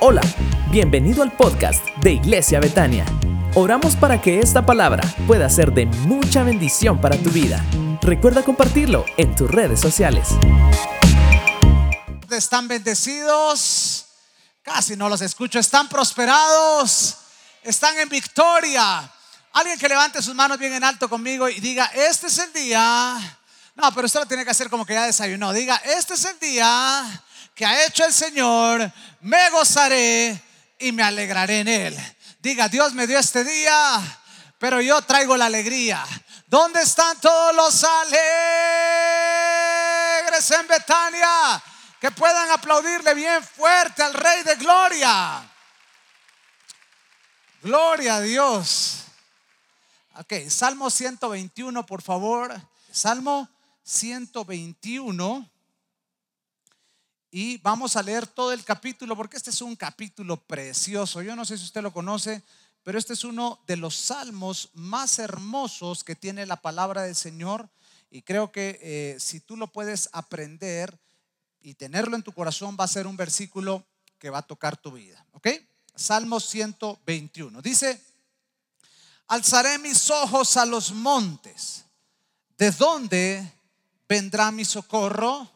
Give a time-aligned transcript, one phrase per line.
[0.00, 0.20] Hola,
[0.70, 3.04] bienvenido al podcast de Iglesia Betania.
[3.54, 7.64] Oramos para que esta palabra pueda ser de mucha bendición para tu vida.
[8.02, 10.28] Recuerda compartirlo en tus redes sociales.
[12.30, 14.06] Están bendecidos,
[14.62, 17.16] casi no los escucho, están prosperados,
[17.62, 19.10] están en victoria.
[19.52, 23.38] Alguien que levante sus manos bien en alto conmigo y diga, este es el día.
[23.74, 25.52] No, pero usted lo tiene que hacer como que ya desayunó.
[25.52, 27.22] Diga, este es el día
[27.56, 30.40] que ha hecho el Señor, me gozaré
[30.78, 32.16] y me alegraré en él.
[32.38, 34.20] Diga, Dios me dio este día,
[34.58, 36.04] pero yo traigo la alegría.
[36.46, 38.20] ¿Dónde están todos los alegres
[40.50, 41.62] en Betania?
[41.98, 45.50] Que puedan aplaudirle bien fuerte al Rey de Gloria.
[47.62, 49.04] Gloria a Dios.
[50.16, 52.54] Ok, Salmo 121, por favor.
[52.92, 53.48] Salmo
[53.82, 55.55] 121.
[57.38, 61.20] Y vamos a leer todo el capítulo porque este es un capítulo precioso.
[61.20, 62.42] Yo no sé si usted lo conoce,
[62.82, 67.68] pero este es uno de los salmos más hermosos que tiene la palabra del Señor.
[68.10, 70.98] Y creo que eh, si tú lo puedes aprender
[71.60, 73.84] y tenerlo en tu corazón, va a ser un versículo
[74.18, 75.22] que va a tocar tu vida.
[75.32, 75.48] ¿Ok?
[75.94, 77.60] Salmo 121.
[77.60, 78.00] Dice,
[79.26, 81.84] alzaré mis ojos a los montes.
[82.56, 83.52] ¿De dónde
[84.08, 85.55] vendrá mi socorro?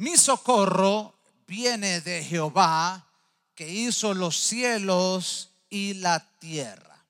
[0.00, 1.14] Mi socorro
[1.46, 3.06] viene de Jehová,
[3.54, 7.04] que hizo los cielos y la tierra.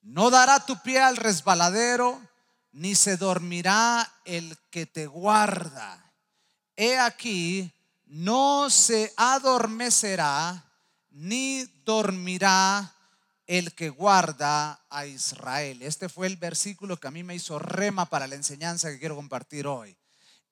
[0.00, 2.18] No dará tu pie al resbaladero,
[2.72, 6.02] ni se dormirá el que te guarda.
[6.76, 7.70] He aquí,
[8.06, 10.64] no se adormecerá,
[11.10, 12.90] ni dormirá
[13.46, 15.82] el que guarda a Israel.
[15.82, 19.14] Este fue el versículo que a mí me hizo rema para la enseñanza que quiero
[19.14, 19.94] compartir hoy.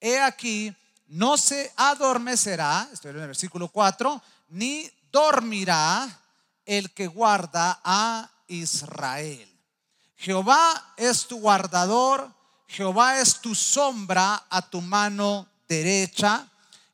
[0.03, 0.77] He aquí,
[1.09, 6.09] no se adormecerá, estoy en el versículo 4, ni dormirá
[6.65, 9.49] el que guarda a Israel.
[10.17, 12.31] Jehová es tu guardador,
[12.67, 16.49] Jehová es tu sombra a tu mano derecha.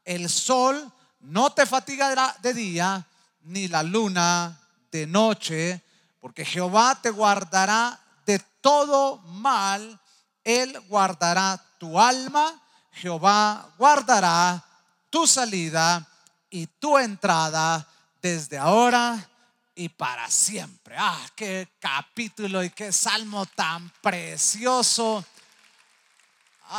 [0.04, 0.90] El sol
[1.20, 3.06] no te fatigará de día,
[3.42, 4.58] ni la luna
[4.90, 5.82] de noche
[6.20, 10.00] porque Jehová te guardará de todo mal,
[10.44, 12.60] Él guardará tu alma,
[12.98, 14.62] Jehová guardará
[15.10, 16.06] tu salida
[16.50, 17.86] y tu entrada
[18.20, 19.28] desde ahora
[19.74, 20.96] y para siempre.
[20.98, 25.24] Ah, qué capítulo y qué salmo tan precioso.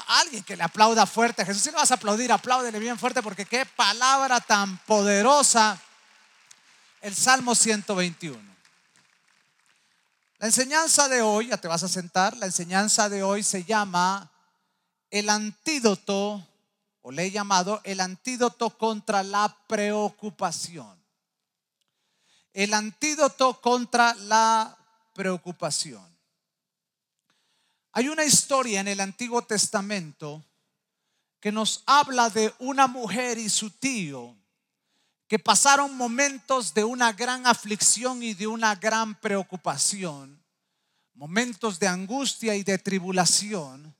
[0.08, 1.64] alguien que le aplauda fuerte a Jesús.
[1.64, 5.80] Si no vas a aplaudir, apláudele bien fuerte porque qué palabra tan poderosa.
[7.02, 8.38] El Salmo 121.
[10.40, 14.30] La enseñanza de hoy, ya te vas a sentar, la enseñanza de hoy se llama
[15.10, 16.46] el antídoto,
[17.02, 20.98] o le he llamado el antídoto contra la preocupación.
[22.54, 24.78] El antídoto contra la
[25.14, 26.08] preocupación.
[27.92, 30.44] Hay una historia en el Antiguo Testamento
[31.40, 34.36] que nos habla de una mujer y su tío
[35.28, 40.44] que pasaron momentos de una gran aflicción y de una gran preocupación,
[41.14, 43.96] momentos de angustia y de tribulación,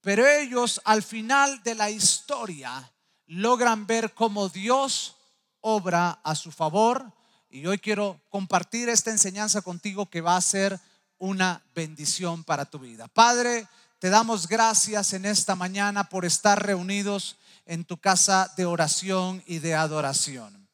[0.00, 2.92] pero ellos al final de la historia
[3.26, 5.16] logran ver cómo Dios
[5.60, 7.12] obra a su favor.
[7.50, 10.78] Y hoy quiero compartir esta enseñanza contigo que va a ser
[11.18, 13.08] una bendición para tu vida.
[13.08, 13.66] Padre,
[13.98, 19.58] te damos gracias en esta mañana por estar reunidos en tu casa de oración y
[19.58, 20.68] de adoración.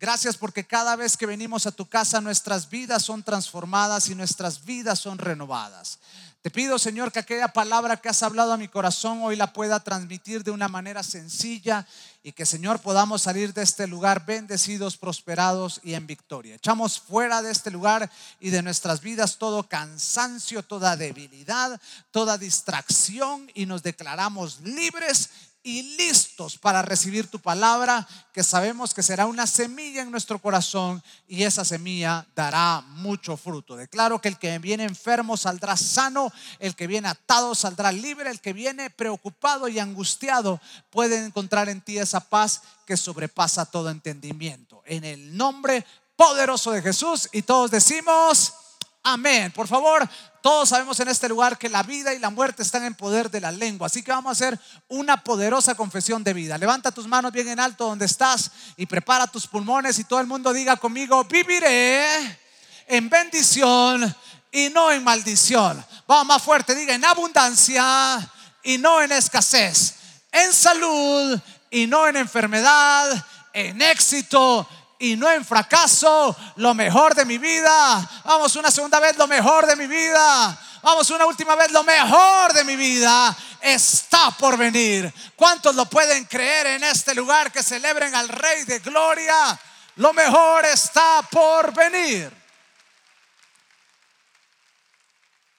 [0.00, 4.64] Gracias porque cada vez que venimos a tu casa nuestras vidas son transformadas y nuestras
[4.64, 5.98] vidas son renovadas.
[6.42, 9.78] Te pido, Señor, que aquella palabra que has hablado a mi corazón hoy la pueda
[9.80, 11.86] transmitir de una manera sencilla
[12.22, 16.54] y que, Señor, podamos salir de este lugar bendecidos, prosperados y en victoria.
[16.54, 21.78] Echamos fuera de este lugar y de nuestras vidas todo cansancio, toda debilidad,
[22.10, 25.28] toda distracción y nos declaramos libres
[25.62, 31.02] y listos para recibir tu palabra, que sabemos que será una semilla en nuestro corazón
[31.28, 33.76] y esa semilla dará mucho fruto.
[33.76, 38.40] Declaro que el que viene enfermo saldrá sano, el que viene atado saldrá libre, el
[38.40, 44.82] que viene preocupado y angustiado puede encontrar en ti esa paz que sobrepasa todo entendimiento.
[44.86, 45.84] En el nombre
[46.16, 48.54] poderoso de Jesús y todos decimos...
[49.02, 49.50] Amén.
[49.52, 50.06] Por favor,
[50.42, 53.40] todos sabemos en este lugar que la vida y la muerte están en poder de
[53.40, 53.86] la lengua.
[53.86, 54.58] Así que vamos a hacer
[54.88, 56.56] una poderosa confesión de vida.
[56.56, 60.26] Levanta tus manos bien en alto donde estás y prepara tus pulmones y todo el
[60.26, 62.38] mundo diga conmigo, viviré
[62.86, 64.14] en bendición
[64.50, 65.84] y no en maldición.
[66.06, 68.18] Vamos más fuerte, diga en abundancia
[68.62, 69.94] y no en escasez,
[70.32, 71.38] en salud
[71.70, 74.66] y no en enfermedad, en éxito
[75.00, 78.08] y no en fracaso, lo mejor de mi vida.
[78.24, 80.58] Vamos una segunda vez, lo mejor de mi vida.
[80.82, 85.12] Vamos una última vez, lo mejor de mi vida está por venir.
[85.36, 89.58] ¿Cuántos lo pueden creer en este lugar que celebren al Rey de Gloria?
[89.96, 92.30] Lo mejor está por venir.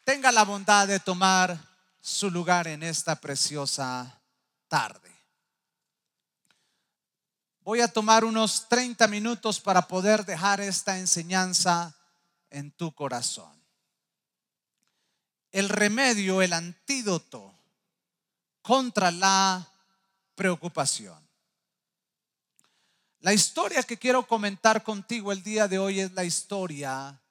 [0.04, 1.58] Tenga la bondad de tomar
[2.00, 4.20] su lugar en esta preciosa
[4.68, 5.20] tarde.
[7.63, 11.96] Voy a tomar unos 30 minutos para poder dejar esta enseñanza
[12.50, 13.52] en tu corazón.
[15.52, 17.54] El remedio, el antídoto
[18.63, 19.68] contra la
[20.34, 21.22] preocupación.
[23.19, 27.22] La historia que quiero comentar contigo el día de hoy es la historia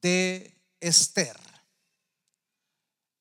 [0.00, 1.36] de Esther.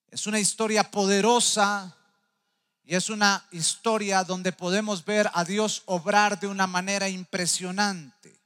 [0.07, 1.97] Es una historia poderosa
[2.83, 8.41] y es una historia donde podemos ver a Dios obrar de una manera impresionante.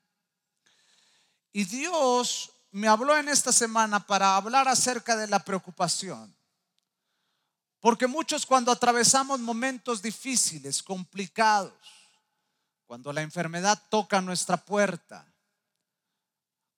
[1.51, 6.35] Y Dios me habló en esta semana para hablar acerca de la preocupación.
[7.79, 11.73] Porque muchos cuando atravesamos momentos difíciles, complicados,
[12.85, 15.25] cuando la enfermedad toca nuestra puerta,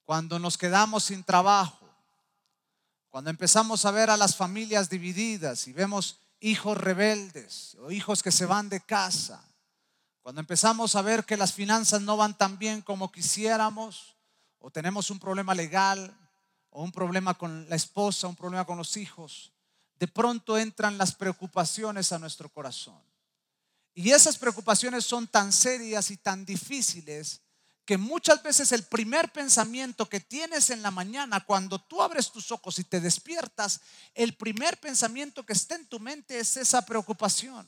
[0.03, 1.89] cuando nos quedamos sin trabajo,
[3.09, 8.31] cuando empezamos a ver a las familias divididas y vemos hijos rebeldes o hijos que
[8.31, 9.43] se van de casa,
[10.21, 14.15] cuando empezamos a ver que las finanzas no van tan bien como quisiéramos,
[14.59, 16.15] o tenemos un problema legal,
[16.69, 19.53] o un problema con la esposa, un problema con los hijos,
[19.95, 23.01] de pronto entran las preocupaciones a nuestro corazón.
[23.93, 27.41] Y esas preocupaciones son tan serias y tan difíciles
[27.87, 32.51] que muchas veces el primer pensamiento que tienes en la mañana, cuando tú abres tus
[32.51, 33.79] ojos y te despiertas,
[34.13, 37.65] el primer pensamiento que está en tu mente es esa preocupación.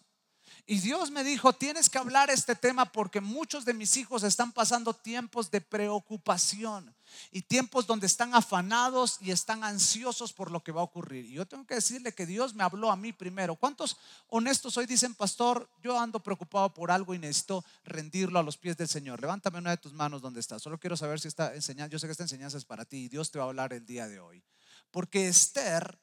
[0.66, 4.52] Y Dios me dijo, tienes que hablar este tema porque muchos de mis hijos están
[4.52, 6.94] pasando tiempos de preocupación
[7.32, 11.26] y tiempos donde están afanados y están ansiosos por lo que va a ocurrir.
[11.26, 13.56] Y yo tengo que decirle que Dios me habló a mí primero.
[13.56, 13.98] ¿Cuántos
[14.28, 18.78] honestos hoy dicen, pastor, yo ando preocupado por algo y necesito rendirlo a los pies
[18.78, 19.22] del Señor?
[19.22, 20.62] Levántame una de tus manos donde estás.
[20.62, 23.10] Solo quiero saber si esta enseñanza, yo sé que esta enseñanza es para ti y
[23.10, 24.44] Dios te va a hablar el día de hoy.
[24.92, 26.00] Porque Esther,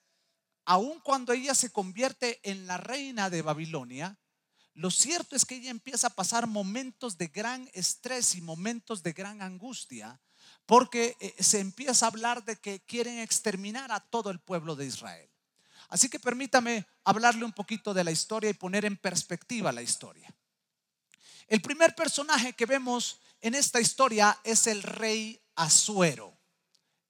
[0.65, 4.19] aun cuando ella se convierte en la reina de Babilonia,
[4.77, 9.15] lo cierto es que ella empieza a pasar momentos de gran estrés y momentos de
[9.15, 10.21] gran angustia
[10.67, 14.87] porque eh, se empieza a hablar de que quieren exterminar a todo el pueblo de
[14.87, 15.29] Israel.
[15.89, 20.29] Así que permítame hablarle un poquito de la historia y poner en perspectiva la historia.
[21.47, 26.37] El primer personaje que vemos en esta historia es el rey Asuero.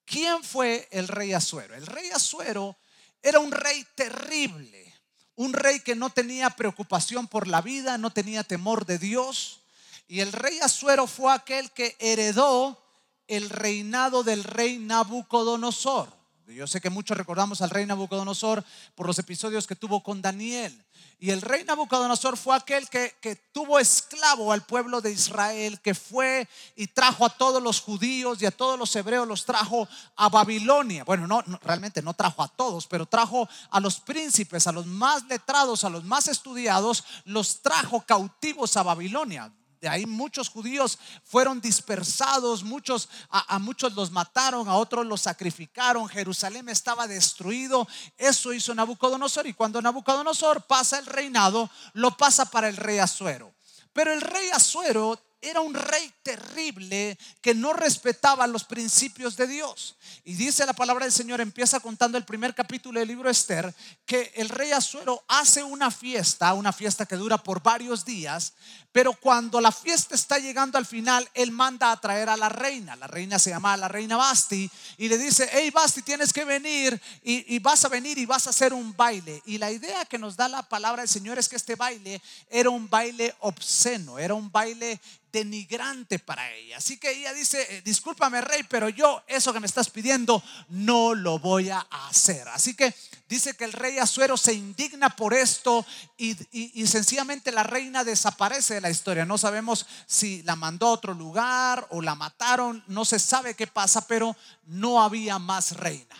[0.04, 1.74] ¿Quién fue el rey Asuero?
[1.74, 2.76] El rey Asuero
[3.22, 4.96] era un rey terrible
[5.36, 9.60] un rey que no tenía preocupación por la vida, no tenía temor de Dios.
[10.08, 12.82] Y el rey Asuero fue aquel que heredó
[13.28, 16.16] el reinado del rey Nabucodonosor.
[16.54, 18.64] Yo sé que muchos recordamos al rey Nabucodonosor
[18.94, 20.84] por los episodios que tuvo con Daniel.
[21.18, 23.16] Y el rey Nabucodonosor fue aquel que,
[23.52, 26.46] tuvo esclavo al pueblo de Israel, que fue
[26.76, 31.04] y trajo a todos los judíos y a todos los hebreos, los trajo a Babilonia.
[31.04, 35.24] Bueno, no, realmente no trajo a todos, pero trajo a los príncipes, a los más
[35.24, 39.50] letrados, a los más estudiados, los trajo cautivos a Babilonia
[39.80, 46.08] de ahí muchos judíos fueron dispersados, muchos a, muchos los mataron, a otros los sacrificaron,
[46.08, 47.86] Jerusalén estaba destruido.
[48.16, 53.54] Eso hizo Nabucodonosor y cuando Nabucodonosor pasa el reinado, lo pasa para el rey Azuero.
[53.92, 59.96] Pero el rey Azuero era un rey terrible que no respetaba los principios de Dios.
[60.24, 63.74] Y dice la palabra del Señor, empieza contando el primer capítulo del libro Esther,
[64.04, 68.54] que el rey Azuero hace una fiesta, una fiesta que dura por varios días,
[68.96, 72.96] pero cuando la fiesta está llegando al final, él manda a traer a la reina.
[72.96, 76.98] La reina se llama la reina Basti y le dice, hey Basti, tienes que venir
[77.22, 79.42] y, y vas a venir y vas a hacer un baile.
[79.44, 82.70] Y la idea que nos da la palabra del Señor es que este baile era
[82.70, 84.98] un baile obsceno, era un baile
[85.36, 86.78] denigrante para ella.
[86.78, 91.14] Así que ella dice, eh, discúlpame rey, pero yo eso que me estás pidiendo no
[91.14, 92.48] lo voy a hacer.
[92.48, 92.94] Así que
[93.28, 95.84] dice que el rey Azuero se indigna por esto
[96.16, 99.26] y, sencillamente la reina desaparece de la historia.
[99.26, 103.66] No sabemos si la mandó a otro lugar o la mataron, no se sabe qué
[103.66, 106.16] pasa, pero no había más reina.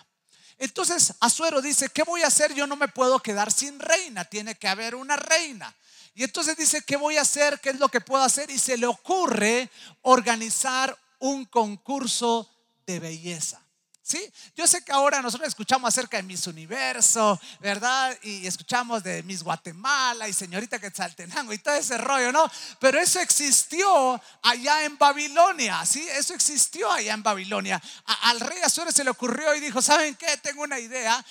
[0.59, 2.53] Entonces Azuero dice, ¿qué voy a hacer?
[2.53, 5.75] Yo no me puedo quedar sin reina, tiene que haber una reina.
[6.17, 7.61] Y entonces dice, ¿qué voy a hacer?
[7.61, 8.51] ¿Qué es lo que puedo hacer?
[8.51, 9.71] Y se le ocurre
[10.01, 12.51] organizar un concurso
[12.87, 13.66] de belleza.
[14.07, 14.33] ¿Sí?
[14.55, 18.17] Yo sé que ahora nosotros escuchamos acerca de Miss Universo, ¿verdad?
[18.23, 22.49] Y escuchamos de Miss Guatemala y señorita Quetzaltenango y todo ese rollo, ¿no?
[22.79, 26.07] Pero eso existió allá en Babilonia, ¿sí?
[26.09, 27.83] Eso existió allá en Babilonia.
[28.23, 30.37] al rey Azure se le ocurrió y dijo, ¿saben qué?
[30.37, 31.27] Tengo una idea.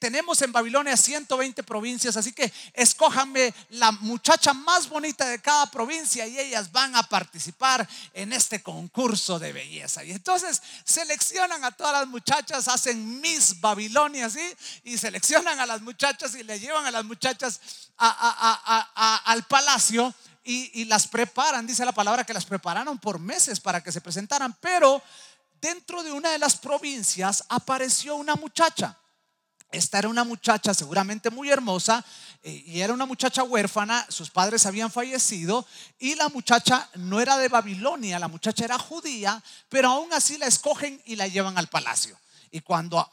[0.00, 6.26] tenemos en Babilonia 120 provincias, así que escójanme la muchacha más bonita de cada provincia
[6.26, 10.02] y ellas van a participar en este concurso de belleza.
[10.02, 14.42] Y entonces seleccionan a todas las muchachas, hacen Miss Babilonia, ¿sí?
[14.84, 17.60] Y seleccionan a las muchachas y le llevan a las muchachas
[17.96, 20.12] al palacio
[20.44, 21.66] y, y las preparan.
[21.66, 25.02] Dice la palabra que las prepararon por meses para que se presentaran, pero
[25.60, 28.98] dentro de una de las provincias apareció una muchacha.
[29.72, 32.04] Esta era una muchacha seguramente muy hermosa
[32.42, 35.66] eh, y era una muchacha huérfana, sus padres habían fallecido
[35.98, 40.46] y la muchacha no era de Babilonia, la muchacha era judía, pero aún así la
[40.46, 42.18] escogen y la llevan al palacio.
[42.54, 43.08] Y cuando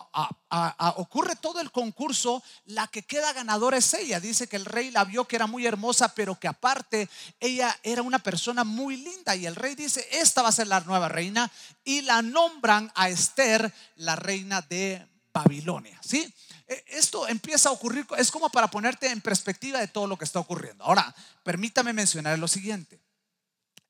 [0.98, 4.20] ocurre todo el concurso, la que queda ganadora es ella.
[4.20, 7.08] Dice que el rey la vio que era muy hermosa, pero que aparte
[7.40, 9.38] ella era una persona muy linda.
[9.38, 11.50] Y el rey dice, esta va a ser la nueva reina.
[11.86, 15.98] Y la nombran a Esther la reina de Babilonia.
[16.04, 16.34] ¿Sí?
[16.70, 20.26] E, esto empieza a ocurrir, es como para ponerte en perspectiva de todo lo que
[20.26, 20.84] está ocurriendo.
[20.86, 23.02] Ahora, permítame mencionar lo siguiente.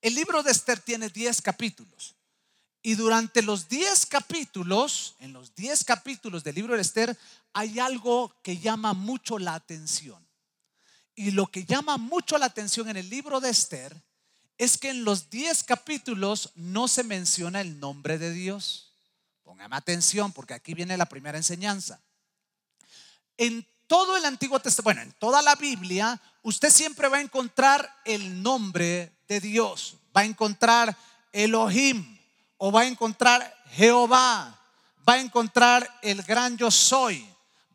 [0.00, 2.16] El libro de Esther tiene 10 capítulos.
[2.82, 7.16] Y durante los 10 capítulos, en los 10 capítulos del libro de Esther,
[7.52, 10.26] hay algo que llama mucho la atención.
[11.14, 13.94] Y lo que llama mucho la atención en el libro de Esther
[14.56, 18.94] es que en los 10 capítulos no se menciona el nombre de Dios.
[19.42, 22.00] Póngame atención porque aquí viene la primera enseñanza.
[23.40, 27.90] En todo el Antiguo Testamento, bueno, en toda la Biblia, usted siempre va a encontrar
[28.04, 29.96] el nombre de Dios.
[30.14, 30.94] Va a encontrar
[31.32, 32.18] Elohim
[32.58, 34.60] o va a encontrar Jehová.
[35.08, 37.26] Va a encontrar el gran yo soy.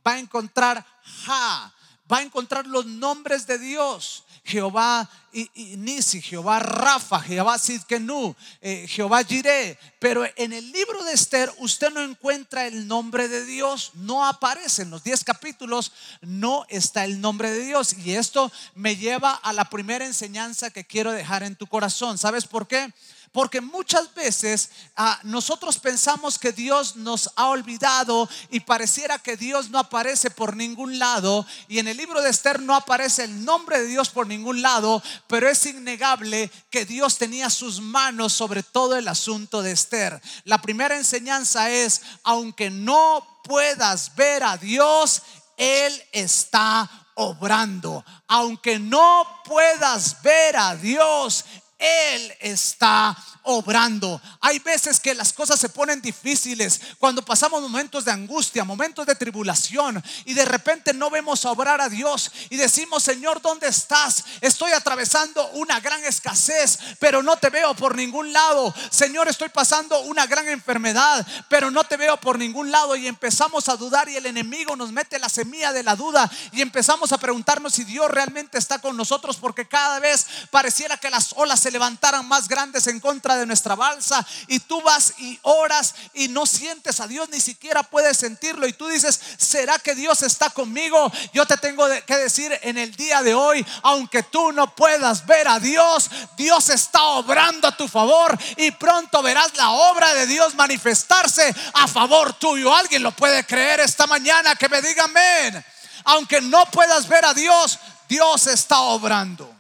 [0.06, 0.86] Va a encontrar
[1.26, 1.74] Ja.
[2.12, 4.24] Va a encontrar los nombres de Dios.
[4.46, 5.10] Jehová
[5.56, 9.78] Nisi, Jehová Rafa, Jehová Sidkenu, eh, Jehová Jireh.
[10.00, 14.84] Pero en el libro de Esther usted no encuentra el nombre de Dios, no aparece
[14.84, 17.96] en los 10 capítulos, no está el nombre de Dios.
[17.98, 22.18] Y esto me lleva a la primera enseñanza que quiero dejar en tu corazón.
[22.18, 22.94] ¿Sabes por qué?
[23.36, 29.70] Porque muchas veces ah, nosotros pensamos que Dios nos ha olvidado y pareciera que Dios
[29.72, 31.46] no aparece por ningún lado.
[31.68, 35.04] Y en el libro de Esther no aparece el nombre de Dios por ningún lado,
[35.28, 40.22] pero es innegable que Dios tenía sus manos sobre todo el asunto de Esther.
[40.46, 45.24] La primera enseñanza es, aunque no puedas ver a Dios,
[45.58, 48.06] Él está obrando.
[48.28, 51.44] Aunque no puedas ver a Dios,
[51.86, 53.16] él está
[53.46, 54.20] obrando.
[54.42, 59.16] Hay veces que las cosas se ponen difíciles cuando pasamos momentos de angustia, momentos de
[59.16, 64.24] tribulación y de repente no vemos obrar a Dios y decimos, Señor, ¿dónde estás?
[64.42, 68.74] Estoy atravesando una gran escasez, pero no te veo por ningún lado.
[68.90, 73.70] Señor, estoy pasando una gran enfermedad, pero no te veo por ningún lado y empezamos
[73.70, 77.20] a dudar y el enemigo nos mete la semilla de la duda y empezamos a
[77.20, 81.75] preguntarnos si Dios realmente está con nosotros porque cada vez pareciera que las olas se
[81.76, 86.46] levantaran más grandes en contra de nuestra balsa y tú vas y oras y no
[86.46, 91.12] sientes a Dios, ni siquiera puedes sentirlo y tú dices, ¿será que Dios está conmigo?
[91.34, 95.50] Yo te tengo que decir en el día de hoy, aunque tú no puedas ver
[95.50, 100.56] a Dios, Dios está obrando a tu favor y pronto verás la obra de Dios
[100.56, 102.74] manifestarse a favor tuyo.
[102.74, 104.56] ¿Alguien lo puede creer esta mañana?
[104.56, 105.66] Que me diga amén.
[106.06, 109.55] Aunque no puedas ver a Dios, Dios está obrando.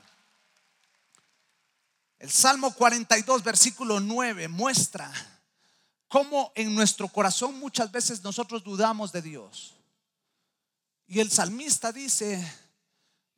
[2.25, 5.13] El Salmo 42, versículo 9 muestra
[6.07, 9.75] cómo en nuestro corazón muchas veces nosotros dudamos de Dios.
[11.05, 12.43] Y el salmista dice,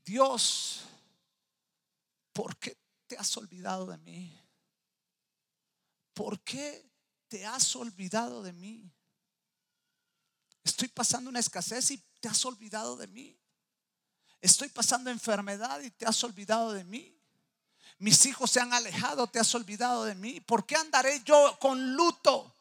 [0.06, 0.84] Dios,
[2.32, 2.78] ¿por qué
[3.08, 4.34] te has olvidado de mí?
[6.14, 6.90] ¿Por qué
[7.28, 8.90] te has olvidado de mí?
[10.64, 13.38] Estoy pasando una escasez y te has olvidado de mí.
[14.40, 17.17] Estoy pasando enfermedad y te has olvidado de mí.
[18.00, 20.40] Mis hijos se han alejado, te has olvidado de mí.
[20.42, 22.56] ¿Por qué andaré yo con luto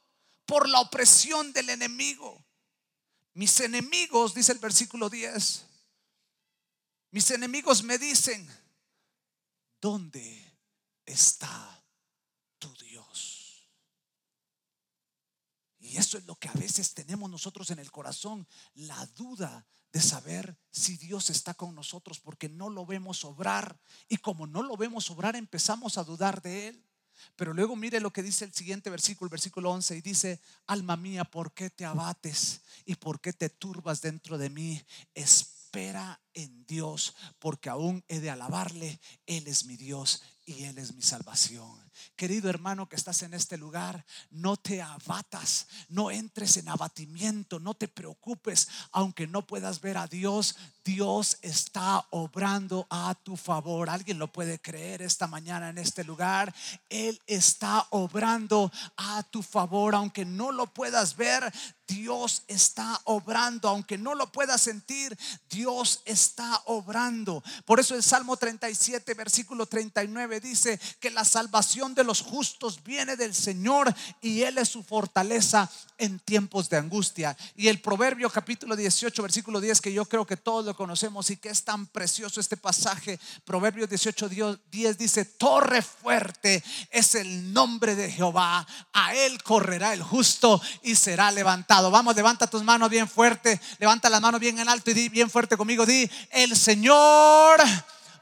[0.47, 2.43] por la opresión del enemigo?
[3.35, 5.67] Mis enemigos, dice el versículo 10,
[7.11, 8.49] mis enemigos me dicen,
[9.81, 10.59] ¿dónde
[11.05, 11.83] está
[12.59, 13.71] tu Dios?
[15.79, 20.01] Y eso es lo que a veces tenemos nosotros en el corazón, la duda de
[20.01, 23.81] saber si Dios está con nosotros porque no lo vemos obrar.
[24.09, 26.85] Y como no lo vemos obrar, empezamos a dudar de Él.
[27.35, 30.97] Pero luego mire lo que dice el siguiente versículo, el versículo 11, y dice, alma
[30.97, 34.81] mía, ¿por qué te abates y por qué te turbas dentro de mí?
[35.13, 40.95] Espera en Dios, porque aún he de alabarle, Él es mi Dios y Él es
[40.95, 41.85] mi salvación.
[42.15, 47.75] Querido hermano que estás en este lugar, no te abatas, no entres en abatimiento, no
[47.75, 53.91] te preocupes, aunque no puedas ver a Dios, Dios está obrando a tu favor.
[53.91, 56.55] ¿Alguien lo puede creer esta mañana en este lugar?
[56.89, 61.53] Él está obrando a tu favor, aunque no lo puedas ver,
[61.89, 65.17] Dios está obrando, aunque no lo puedas sentir,
[65.49, 66.26] Dios está
[66.67, 67.43] obrando.
[67.65, 73.17] Por eso el Salmo 37, versículo 39 dice que la salvación de los justos viene
[73.17, 77.37] del Señor y Él es su fortaleza en tiempos de angustia.
[77.55, 81.37] Y el Proverbio capítulo 18, versículo 10, que yo creo que todos lo conocemos y
[81.37, 84.29] que es tan precioso este pasaje, Proverbio 18,
[84.71, 90.95] 10 dice, torre fuerte es el nombre de Jehová, a Él correrá el justo y
[90.95, 91.91] será levantado.
[91.91, 95.31] Vamos, levanta tus manos bien fuerte, levanta las manos bien en alto y di bien
[95.31, 97.61] fuerte conmigo, di, el Señor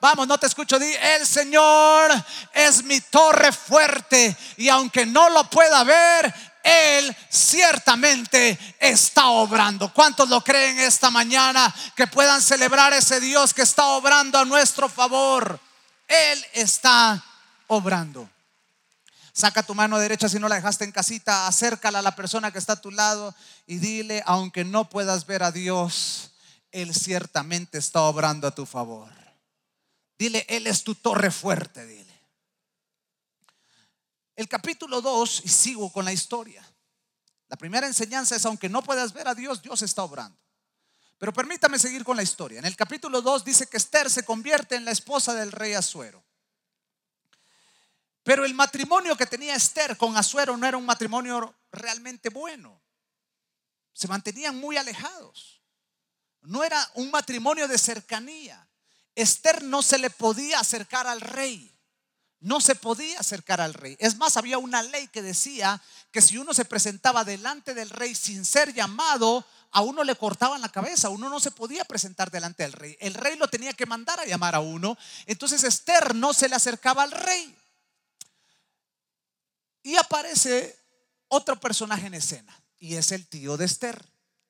[0.04, 0.78] Vamos, no te escucho.
[0.78, 2.10] Di, el Señor
[2.52, 9.90] es mi torre fuerte y aunque no lo pueda ver, Él ciertamente está obrando.
[9.94, 14.90] ¿Cuántos lo creen esta mañana que puedan celebrar ese Dios que está obrando a nuestro
[14.90, 15.58] favor?
[16.06, 17.24] Él está
[17.68, 18.28] obrando.
[19.32, 22.58] Saca tu mano derecha si no la dejaste en casita, acércala a la persona que
[22.58, 23.34] está a tu lado
[23.66, 26.33] y dile, aunque no puedas ver a Dios,
[26.74, 29.08] Él ciertamente está obrando a tu favor.
[30.18, 32.20] Dile, Él es tu torre fuerte, dile.
[34.34, 36.68] El capítulo 2, y sigo con la historia.
[37.46, 40.36] La primera enseñanza es, aunque no puedas ver a Dios, Dios está obrando.
[41.16, 42.58] Pero permítame seguir con la historia.
[42.58, 46.24] En el capítulo 2 dice que Esther se convierte en la esposa del rey Azuero.
[48.24, 52.82] Pero el matrimonio que tenía Esther con Azuero no era un matrimonio realmente bueno.
[53.92, 55.53] Se mantenían muy alejados.
[56.44, 58.66] No era un matrimonio de cercanía.
[59.14, 61.70] Esther no se le podía acercar al rey.
[62.40, 63.96] No se podía acercar al rey.
[63.98, 68.14] Es más, había una ley que decía que si uno se presentaba delante del rey
[68.14, 72.62] sin ser llamado, a uno le cortaban la cabeza, uno no se podía presentar delante
[72.62, 72.96] del rey.
[73.00, 74.98] El rey lo tenía que mandar a llamar a uno.
[75.24, 77.56] Entonces Esther no se le acercaba al rey.
[79.82, 80.78] Y aparece
[81.28, 84.04] otro personaje en escena, y es el tío de Esther.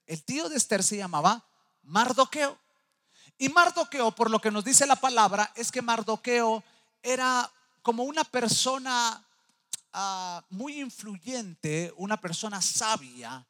[0.06, 1.44] El tío de Esther se llamaba
[1.84, 2.58] Mardoqueo.
[3.38, 6.62] Y Mardoqueo, por lo que nos dice la palabra, es que Mardoqueo
[7.02, 7.50] era
[7.82, 9.22] como una persona
[9.92, 13.46] ah, muy influyente, una persona sabia,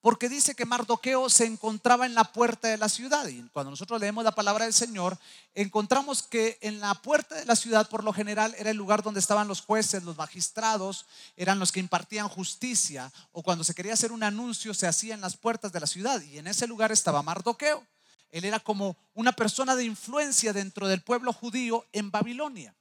[0.00, 3.26] porque dice que Mardoqueo se encontraba en la puerta de la ciudad.
[3.26, 5.18] Y cuando nosotros leemos la palabra del Señor,
[5.54, 9.20] encontramos que en la puerta de la ciudad, por lo general, era el lugar donde
[9.20, 11.06] estaban los jueces, los magistrados,
[11.36, 13.12] eran los que impartían justicia.
[13.32, 16.20] O cuando se quería hacer un anuncio, se hacía en las puertas de la ciudad.
[16.22, 17.84] Y en ese lugar estaba Mardoqueo.
[18.30, 22.74] Él era como una persona de influencia dentro del pueblo judío en Babilonia.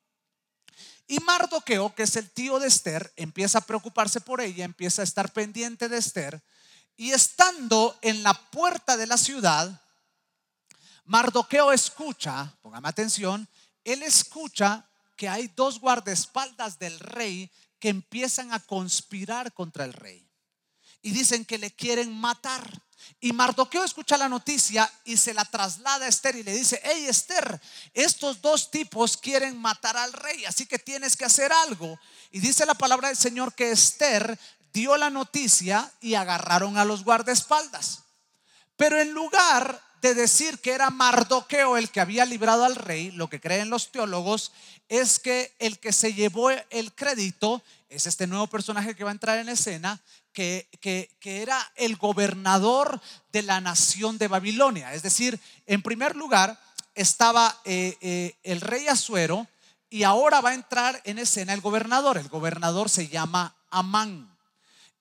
[1.07, 5.05] Y Mardoqueo, que es el tío de Esther, empieza a preocuparse por ella, empieza a
[5.05, 6.41] estar pendiente de Esther.
[6.97, 9.81] Y estando en la puerta de la ciudad,
[11.05, 13.47] Mardoqueo escucha, póngame atención,
[13.83, 20.27] él escucha que hay dos guardaespaldas del rey que empiezan a conspirar contra el rey.
[21.01, 22.81] Y dicen que le quieren matar.
[23.19, 27.05] Y Mardoqueo escucha la noticia y se la traslada a Esther y le dice, hey
[27.07, 27.61] Esther,
[27.93, 31.99] estos dos tipos quieren matar al rey, así que tienes que hacer algo.
[32.31, 34.39] Y dice la palabra del Señor que Esther
[34.75, 38.03] dio la noticia y agarraron a los guardaespaldas.
[38.75, 43.29] Pero en lugar de decir que era Mardoqueo el que había librado al rey, lo
[43.29, 44.51] que creen los teólogos
[44.89, 49.13] es que el que se llevó el crédito es este nuevo personaje que va a
[49.13, 50.01] entrar en escena,
[50.33, 52.99] que, que, era el gobernador
[53.31, 54.93] de la nación de Babilonia.
[54.93, 56.59] Es decir, en primer lugar
[56.95, 59.47] estaba eh, eh, el rey Azuero
[59.89, 62.17] y ahora va a entrar en escena el gobernador.
[62.17, 64.34] El gobernador se llama Amán.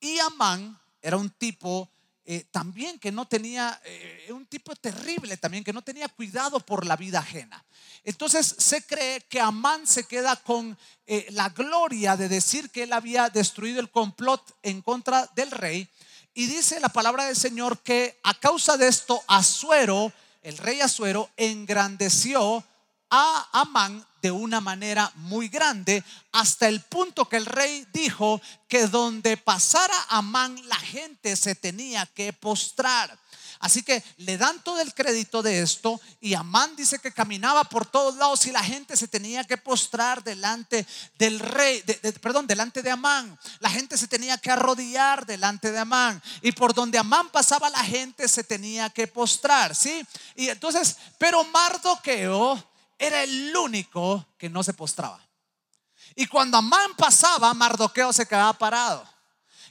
[0.04, 1.90] Y Amán era un tipo
[2.26, 6.84] eh, también que no tenía, eh, un tipo terrible también, que no tenía cuidado por
[6.84, 7.64] la vida ajena.
[8.04, 12.92] Entonces se cree que Amán se queda con eh, la gloria de decir que él
[12.92, 15.88] había destruido el complot en contra del rey.
[16.34, 20.12] Y dice la palabra del Señor que a causa de esto, Azuero,
[20.42, 22.62] el rey Azuero, engrandeció
[23.08, 28.87] a Amán de una manera muy grande, hasta el punto que el rey dijo que
[28.87, 33.18] donde pasara Amán la gente se tenía que postrar.
[33.58, 37.84] Así que le dan todo el crédito de esto y Amán dice que caminaba por
[37.84, 40.87] todos lados y la gente se tenía que postrar delante
[41.18, 41.82] del rey,
[42.22, 43.38] perdón, delante de Amán.
[43.60, 47.84] La gente se tenía que arrodillar delante de Amán y por donde Amán pasaba la
[47.84, 50.02] gente se tenía que postrar, ¿sí?
[50.34, 55.20] Y entonces, pero Mardoqueo era el único que no se postraba.
[56.14, 59.13] Y cuando Amán pasaba, Mardoqueo se quedaba parado.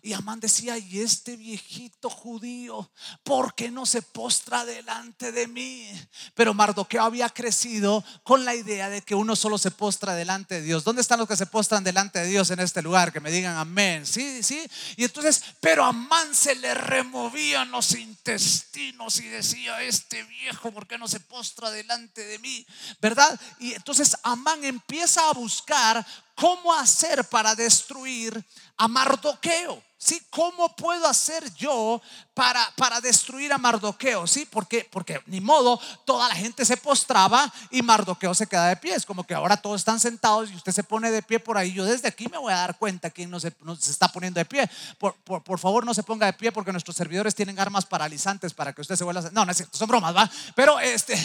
[0.06, 2.92] Y Amán decía, y este viejito judío,
[3.24, 5.90] ¿por qué no se postra delante de mí?
[6.36, 10.62] Pero Mardoqueo había crecido con la idea de que uno solo se postra delante de
[10.64, 10.84] Dios.
[10.84, 13.14] ¿Dónde están los que se postran delante de Dios en este lugar?
[13.14, 14.06] Que me digan amén.
[14.06, 14.62] Sí, sí.
[14.98, 20.98] Y entonces, pero Amán se le removían los intestinos y decía, este viejo, ¿por qué
[20.98, 22.68] no se postra delante de mí?
[23.00, 23.40] ¿Verdad?
[23.58, 28.44] Y entonces Amán empieza a buscar cómo hacer para destruir
[28.76, 29.82] a Mardoqueo.
[30.04, 30.22] ¿Sí?
[30.32, 32.02] ¿Cómo puedo hacer yo
[32.34, 34.28] para, para destruir a Mardoqueo?
[34.28, 34.46] ¿Sí?
[34.46, 38.96] Porque, porque ni modo, toda la gente se postraba y Mardoqueo se queda de pie.
[38.96, 41.72] Es como que ahora todos están sentados y usted se pone de pie por ahí.
[41.72, 43.54] Yo desde aquí me voy a dar cuenta quién no se,
[43.90, 44.70] está poniendo de pie.
[44.98, 48.74] Por, por, favor, no se ponga de pie porque nuestros servidores tienen armas paralizantes para
[48.74, 49.32] que usted se vuelva a...
[49.32, 50.30] No, no son bromas, ¿va?
[50.54, 51.16] Pero este,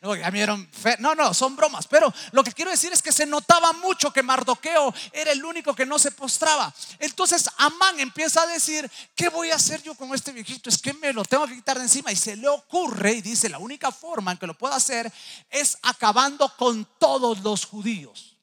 [0.98, 1.86] no, no, son bromas.
[1.86, 5.76] Pero lo que quiero decir es que se notaba mucho que Mardoqueo era el único
[5.76, 6.74] que no se postraba.
[6.98, 10.70] Entonces Amán empieza a decir, ¿qué voy a hacer yo con este viejito?
[10.70, 12.10] Es que me lo tengo que quitar de encima.
[12.10, 15.12] Y se le ocurre y dice, la única forma en que lo puedo hacer
[15.50, 18.38] es acabando con todos los judíos.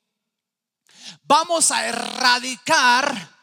[1.23, 3.35] Vamos a erradicar,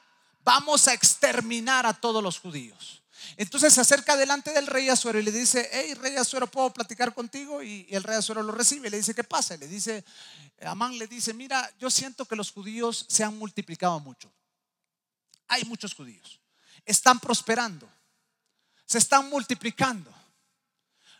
[0.44, 3.02] vamos a exterminar a todos los judíos.
[3.36, 7.12] Entonces se acerca delante del rey Azuero y le dice, hey rey Azuero, ¿puedo platicar
[7.12, 7.60] contigo?
[7.60, 9.56] Y, el rey Azuero lo recibe y le dice, ¿qué pasa?
[9.56, 10.04] Le dice,
[10.62, 14.32] Amán le dice, mira, yo siento que los judíos se han multiplicado mucho.
[15.50, 16.40] Hay muchos judíos
[16.84, 17.88] están prosperando,
[18.84, 20.12] se están multiplicando.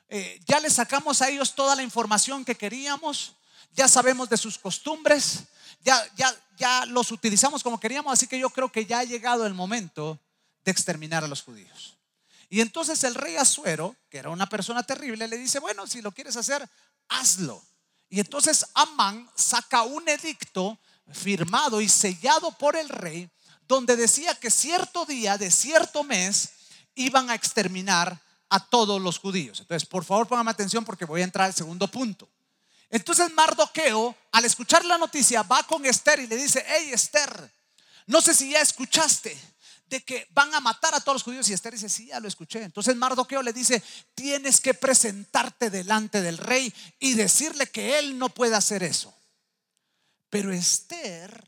[0.09, 3.35] Eh, ya les sacamos a ellos toda la información que queríamos,
[3.73, 5.45] ya sabemos de sus costumbres,
[5.83, 9.47] ya, ya, ya los utilizamos como queríamos, así que yo creo que ya ha llegado
[9.47, 10.19] el momento
[10.65, 11.97] de exterminar a los judíos.
[12.49, 16.11] Y entonces el rey Azuero, que era una persona terrible, le dice, bueno, si lo
[16.11, 16.69] quieres hacer,
[17.09, 17.63] hazlo.
[18.09, 20.77] Y entonces Amán saca un edicto
[21.13, 23.31] firmado y sellado por el rey
[23.71, 26.51] donde decía que cierto día de cierto mes
[26.97, 29.61] iban a exterminar a todos los judíos.
[29.61, 32.29] Entonces, por favor, póngame atención porque voy a entrar al segundo punto.
[32.91, 37.49] Entonces Mardoqueo, al escuchar la noticia, va con Esther y le dice, hey Esther,
[38.07, 39.41] no sé si ya escuchaste
[39.87, 41.49] de que van a matar a todos los judíos.
[41.49, 42.65] Y Esther dice, sí, ya lo escuché.
[42.65, 43.81] Entonces Mardoqueo le dice,
[44.17, 49.15] tienes que presentarte delante del rey y decirle que él no puede hacer eso.
[50.29, 51.47] Pero Esther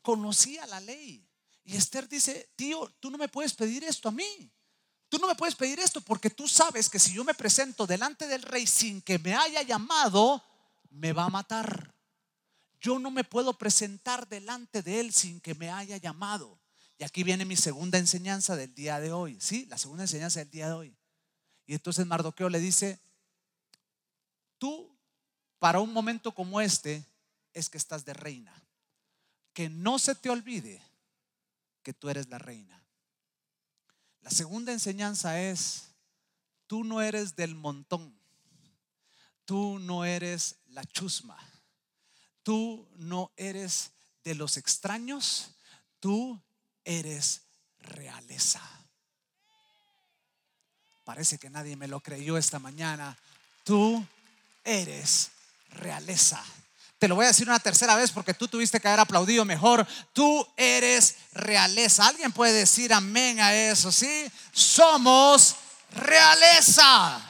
[0.00, 1.25] conocía la ley.
[1.66, 4.52] Y Esther dice, tío, tú no me puedes pedir esto a mí.
[5.08, 8.28] Tú no me puedes pedir esto porque tú sabes que si yo me presento delante
[8.28, 10.44] del rey sin que me haya llamado,
[10.90, 11.92] me va a matar.
[12.80, 16.60] Yo no me puedo presentar delante de él sin que me haya llamado.
[16.98, 19.36] Y aquí viene mi segunda enseñanza del día de hoy.
[19.40, 20.96] Sí, la segunda enseñanza del día de hoy.
[21.66, 23.00] Y entonces Mardoqueo le dice,
[24.58, 24.96] tú
[25.58, 27.04] para un momento como este
[27.52, 28.54] es que estás de reina.
[29.52, 30.80] Que no se te olvide
[31.86, 32.82] que tú eres la reina.
[34.20, 35.84] La segunda enseñanza es,
[36.66, 38.12] tú no eres del montón,
[39.44, 41.38] tú no eres la chusma,
[42.42, 43.92] tú no eres
[44.24, 45.52] de los extraños,
[46.00, 46.42] tú
[46.84, 47.42] eres
[47.78, 48.60] realeza.
[51.04, 53.16] Parece que nadie me lo creyó esta mañana.
[53.62, 54.04] Tú
[54.64, 55.30] eres
[55.68, 56.44] realeza.
[56.98, 59.86] Te lo voy a decir una tercera vez porque tú tuviste que haber aplaudido mejor.
[60.12, 62.06] Tú eres realeza.
[62.06, 63.92] ¿Alguien puede decir amén a eso?
[63.92, 64.30] ¿Sí?
[64.52, 65.56] Somos
[65.92, 67.20] realeza.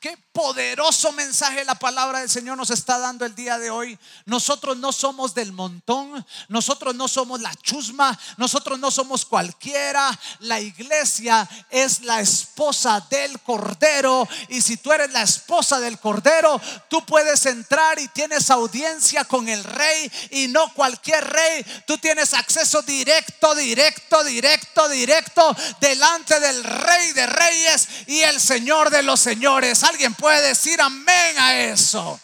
[0.00, 3.98] Qué poderoso mensaje la palabra del Señor nos está dando el día de hoy.
[4.26, 10.10] Nosotros no somos del montón, nosotros no somos la chusma, nosotros no somos cualquiera.
[10.40, 16.60] La iglesia es la esposa del Cordero y si tú eres la esposa del Cordero,
[16.88, 21.64] tú puedes entrar y tienes audiencia con el rey y no cualquier rey.
[21.86, 28.90] Tú tienes acceso directo, directo, directo, directo delante del rey de reyes y el Señor
[28.90, 29.63] de los señores.
[29.72, 32.20] Alguien puede decir amén a eso.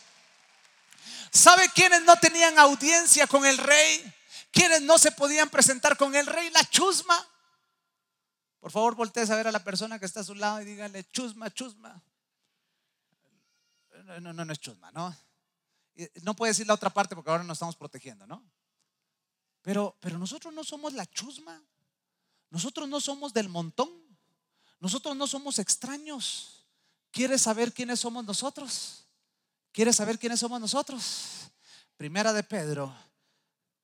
[1.32, 4.14] ¿Sabe quiénes no tenían audiencia con el rey?
[4.50, 6.50] ¿Quiénes no se podían presentar con el rey?
[6.50, 7.26] La chusma.
[8.58, 11.04] Por favor, voltees a ver a la persona que está a su lado y dígale,
[11.04, 12.02] chusma, chusma.
[14.20, 15.16] No, no, no es chusma, ¿no?
[16.22, 18.44] No puede decir la otra parte porque ahora nos estamos protegiendo, ¿no?
[19.62, 21.62] Pero, pero nosotros no somos la chusma.
[22.50, 23.90] Nosotros no somos del montón.
[24.80, 26.59] Nosotros no somos extraños.
[27.10, 29.06] ¿Quieres saber quiénes somos nosotros?
[29.72, 31.50] ¿Quieres saber quiénes somos nosotros?
[31.96, 32.94] Primera de Pedro,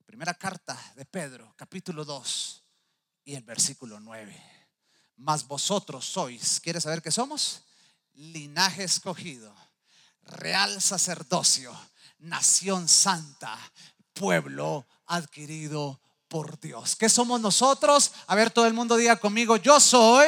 [0.05, 2.65] primera carta de Pedro, capítulo 2
[3.25, 4.43] y el versículo 9.
[5.17, 7.62] Mas vosotros sois, ¿quieres saber qué somos?
[8.15, 9.55] Linaje escogido,
[10.23, 11.73] real sacerdocio,
[12.19, 13.59] nación santa,
[14.12, 16.97] pueblo adquirido por Dios.
[16.97, 18.12] ¿Qué somos nosotros?
[18.27, 20.27] A ver, todo el mundo diga conmigo, yo soy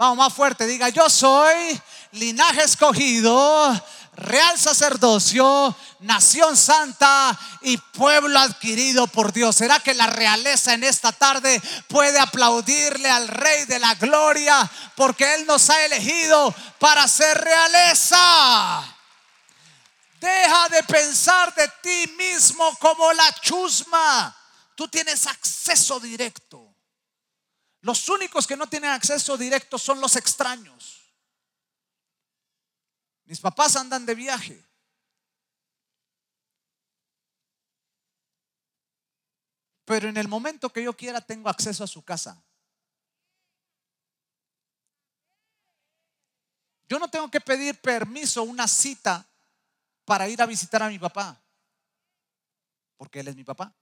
[0.00, 1.78] Vamos más fuerte, diga, yo soy
[2.12, 3.70] linaje escogido,
[4.14, 9.56] real sacerdocio, nación santa y pueblo adquirido por Dios.
[9.56, 15.34] ¿Será que la realeza en esta tarde puede aplaudirle al Rey de la Gloria porque
[15.34, 18.82] Él nos ha elegido para ser realeza?
[20.18, 24.34] Deja de pensar de ti mismo como la chusma.
[24.74, 26.59] Tú tienes acceso directo.
[27.82, 31.14] Los únicos que no tienen acceso directo son los extraños.
[33.24, 34.66] Mis papás andan de viaje.
[39.86, 42.40] Pero en el momento que yo quiera tengo acceso a su casa.
[46.88, 49.26] Yo no tengo que pedir permiso, una cita
[50.04, 51.40] para ir a visitar a mi papá.
[52.96, 53.74] Porque él es mi papá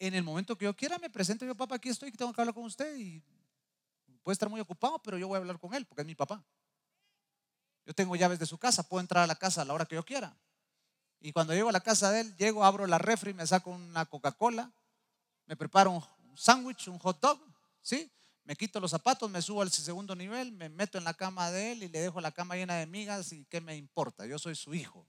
[0.00, 2.54] en el momento que yo quiera me presento yo, papá, aquí estoy, tengo que hablar
[2.54, 3.22] con usted y
[4.22, 6.42] puede estar muy ocupado, pero yo voy a hablar con él porque es mi papá.
[7.84, 9.94] Yo tengo llaves de su casa, puedo entrar a la casa a la hora que
[9.94, 10.36] yo quiera.
[11.20, 14.06] Y cuando llego a la casa de él, llego, abro la refri, me saco una
[14.06, 14.72] Coca-Cola,
[15.46, 17.38] me preparo un sándwich, un hot dog,
[17.82, 18.10] ¿sí?
[18.44, 21.72] Me quito los zapatos, me subo al segundo nivel, me meto en la cama de
[21.72, 24.54] él y le dejo la cama llena de migas y qué me importa, yo soy
[24.54, 25.06] su hijo.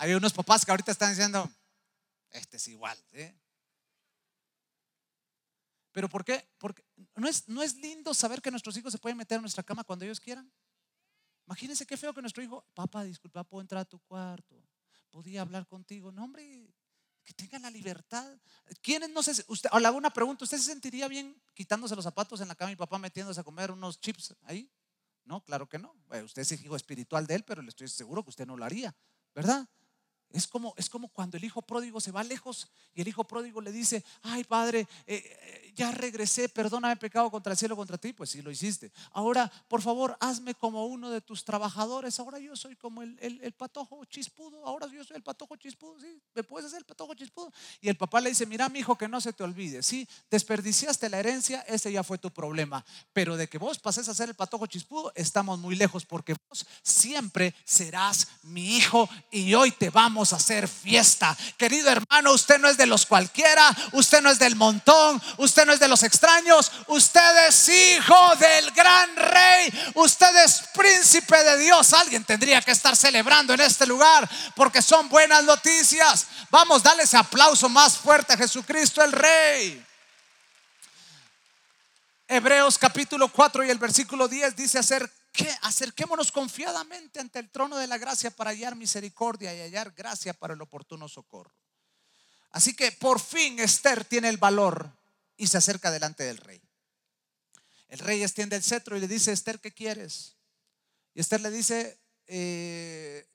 [0.00, 1.52] Hay unos papás que ahorita están diciendo,
[2.30, 2.98] este es igual.
[5.92, 6.48] Pero ¿por qué?
[6.56, 6.82] Porque
[7.16, 9.84] ¿no es, no es lindo saber que nuestros hijos se pueden meter en nuestra cama
[9.84, 10.50] cuando ellos quieran.
[11.44, 14.64] Imagínense qué feo que nuestro hijo, papá, disculpa, puedo entrar a tu cuarto,
[15.10, 16.10] podía hablar contigo.
[16.10, 16.72] No, hombre,
[17.22, 18.26] que tengan la libertad.
[18.80, 22.40] ¿Quiénes no se, usted, le hago una pregunta, ¿usted se sentiría bien quitándose los zapatos
[22.40, 24.72] en la cama y papá metiéndose a comer unos chips ahí?
[25.24, 25.94] No, claro que no.
[26.24, 28.96] usted es hijo espiritual de él, pero le estoy seguro que usted no lo haría,
[29.34, 29.68] ¿verdad?
[30.32, 33.60] Es como, es como cuando el hijo pródigo se va lejos y el hijo pródigo
[33.60, 38.12] le dice, ay padre, eh, eh, ya regresé, perdóname pecado contra el cielo, contra ti.
[38.12, 38.92] Pues sí lo hiciste.
[39.12, 42.18] Ahora, por favor, hazme como uno de tus trabajadores.
[42.20, 44.64] Ahora yo soy como el, el, patojo chispudo.
[44.66, 45.98] Ahora yo soy el patojo chispudo.
[46.00, 46.20] ¿sí?
[46.34, 47.52] ¿Me puedes hacer el patojo chispudo?
[47.80, 49.82] Y el papá le dice, mira mi hijo, que no se te olvide.
[49.82, 52.84] Sí, desperdiciaste la herencia, ese ya fue tu problema.
[53.12, 56.66] Pero de que vos pases a ser el patojo chispudo, estamos muy lejos porque vos
[56.82, 61.36] siempre serás mi hijo y hoy te vamos a hacer fiesta.
[61.56, 65.72] Querido hermano, usted no es de los cualquiera, usted no es del montón, usted no
[65.72, 71.92] es de los extraños, usted es hijo del gran rey, usted es príncipe de Dios.
[71.92, 76.26] Alguien tendría que estar celebrando en este lugar porque son buenas noticias.
[76.50, 79.86] Vamos, dale ese aplauso más fuerte a Jesucristo el rey.
[82.28, 85.10] Hebreos capítulo 4 y el versículo 10 dice hacer
[85.62, 90.54] acerquémonos confiadamente ante el trono de la gracia para hallar misericordia y hallar gracia para
[90.54, 91.54] el oportuno socorro.
[92.52, 94.99] Así que por fin Esther tiene el valor
[95.40, 96.60] y se acerca delante del rey.
[97.88, 100.36] El rey extiende el cetro y le dice, Esther, ¿qué quieres?
[101.14, 103.26] Y Esther le dice, eh,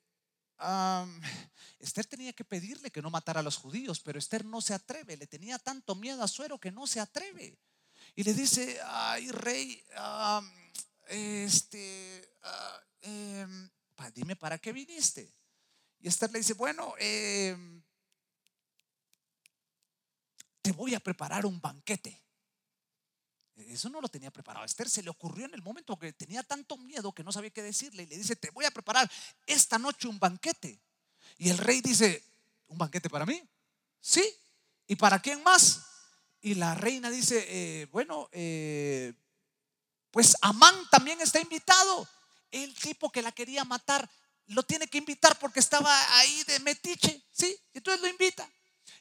[1.80, 5.16] Esther tenía que pedirle que no matara a los judíos, pero Esther no se atreve,
[5.16, 7.58] le tenía tanto miedo a Suero que no se atreve.
[8.14, 9.84] Y le dice, ay rey,
[11.08, 13.68] este, ah, em,
[14.14, 15.34] dime para qué viniste.
[15.98, 17.82] Y Esther le dice, bueno, em,
[20.66, 22.20] te voy a preparar un banquete.
[23.68, 24.66] Eso no lo tenía preparado.
[24.66, 27.62] Esther se le ocurrió en el momento que tenía tanto miedo que no sabía qué
[27.62, 28.02] decirle.
[28.02, 29.08] Y le dice, te voy a preparar
[29.46, 30.80] esta noche un banquete.
[31.38, 32.20] Y el rey dice,
[32.66, 33.40] ¿un banquete para mí?
[34.00, 34.28] Sí.
[34.88, 35.82] ¿Y para quién más?
[36.40, 39.14] Y la reina dice, eh, bueno, eh,
[40.10, 42.08] pues Amán también está invitado.
[42.50, 44.10] El tipo que la quería matar
[44.46, 47.56] lo tiene que invitar porque estaba ahí de metiche, ¿sí?
[47.72, 48.50] Entonces lo invita.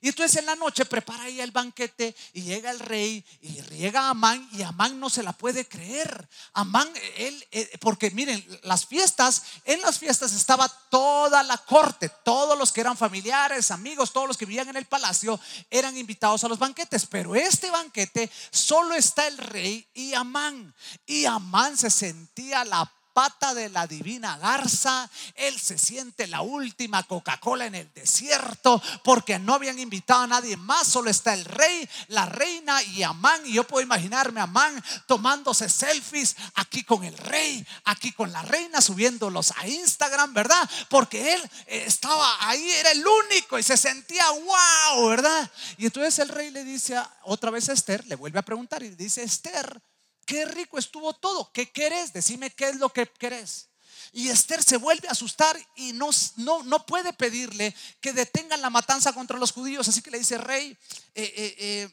[0.06, 4.08] Y entonces en la noche prepara ahí el banquete y llega el rey y llega
[4.08, 6.30] Amán y Amán no se la puede creer.
[6.54, 6.88] Amán,
[7.18, 12.72] él, eh, porque miren, las fiestas, en las fiestas estaba toda la corte, todos los
[12.72, 15.40] que eran familiares, amigos, todos los que vivían en el palacio
[15.72, 17.08] eran invitados a los banquetes.
[17.08, 20.72] Pero este banquete solo está el rey y Amán.
[21.08, 25.10] Y Amán se sentía la pata de la divina garza.
[25.36, 30.58] Él se siente la última Coca-Cola en el desierto porque no habían invitado a nadie
[30.58, 30.86] más.
[30.86, 33.42] Solo está el rey, la reina y Amán.
[33.46, 38.42] Y yo puedo imaginarme a Amán tomándose selfies aquí con el rey, aquí con la
[38.42, 40.70] reina, subiéndolos a Instagram, ¿verdad?
[40.90, 45.50] Porque él eh, estaba ahí, era el único y se sentía wow, ¿verdad?
[45.78, 48.90] Y entonces el rey le dice otra vez a Esther, le vuelve a preguntar y
[48.90, 49.82] dice, Esther,
[50.26, 52.12] qué rico estuvo todo, ¿qué querés?
[52.14, 53.70] Decime qué es lo que querés.
[54.12, 58.70] Y Esther se vuelve a asustar y no, no, no puede pedirle que detengan la
[58.70, 59.88] matanza contra los judíos.
[59.88, 60.78] Así que le dice, rey,
[61.14, 61.90] eh, eh, eh,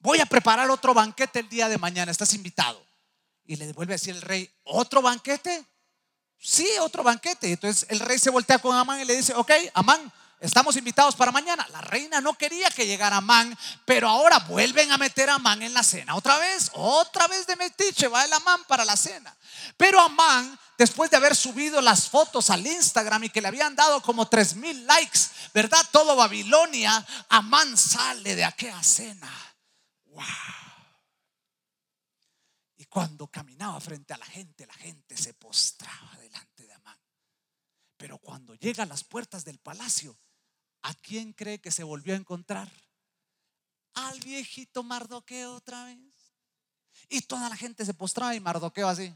[0.00, 2.84] voy a preparar otro banquete el día de mañana, estás invitado.
[3.44, 5.64] Y le vuelve a decir el rey, ¿otro banquete?
[6.38, 7.52] Sí, otro banquete.
[7.52, 11.30] Entonces el rey se voltea con Amán y le dice, ok, Amán, Estamos invitados para
[11.30, 11.66] mañana.
[11.68, 15.74] La reina no quería que llegara Amán, pero ahora vuelven a meter a Amán en
[15.74, 16.16] la cena.
[16.16, 19.36] Otra vez, otra vez de metiche va el Amán para la cena.
[19.76, 24.00] Pero Amán, después de haber subido las fotos al Instagram y que le habían dado
[24.00, 25.20] como tres mil likes,
[25.52, 25.86] ¿verdad?
[25.92, 29.30] Todo Babilonia, Amán sale de aquella cena.
[30.06, 30.24] ¡Wow!
[32.78, 36.98] Y cuando caminaba frente a la gente, la gente se postraba delante de Amán.
[37.98, 40.16] Pero cuando llega a las puertas del palacio,
[40.82, 42.70] ¿A quién cree que se volvió a encontrar?
[43.94, 45.98] Al viejito Mardoqueo otra vez.
[47.08, 49.14] Y toda la gente se postraba y Mardoqueo así.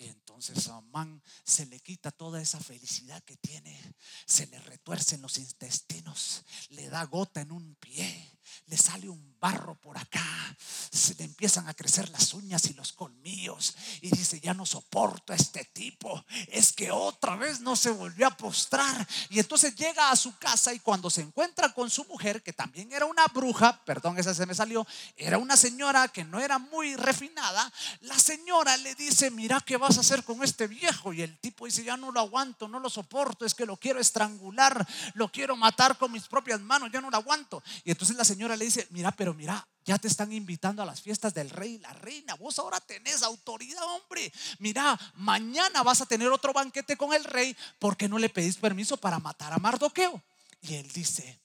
[0.00, 3.78] Y entonces a Amán se le quita toda esa felicidad que tiene,
[4.24, 9.74] se le retuercen los intestinos, le da gota en un pie, le sale un barro
[9.76, 10.56] por acá,
[10.92, 15.32] se le empiezan a crecer las uñas y los colmillos y dice, ya no soporto
[15.32, 19.06] a este tipo, es que otra vez no se volvió a postrar.
[19.30, 22.92] Y entonces llega a su casa y cuando se encuentra con su mujer, que también
[22.92, 24.86] era una bruja, perdón, esa se me salió,
[25.16, 29.96] era una señora que no era muy refinada, la señora le dice, mira, ¿qué vas
[29.96, 31.12] a hacer con este viejo?
[31.12, 34.00] Y el tipo dice, ya no lo aguanto, no lo soporto, es que lo quiero
[34.00, 37.62] estrangular, lo quiero matar con mis propias manos, ya no lo aguanto.
[37.84, 41.00] Y entonces la señora le dice, mira, pero mira, ya te están invitando a las
[41.00, 42.34] fiestas del rey y la reina.
[42.34, 44.32] Vos ahora tenés autoridad, hombre.
[44.58, 48.96] Mira, mañana vas a tener otro banquete con el rey porque no le pedís permiso
[48.96, 50.22] para matar a Mardoqueo.
[50.62, 51.40] Y él dice,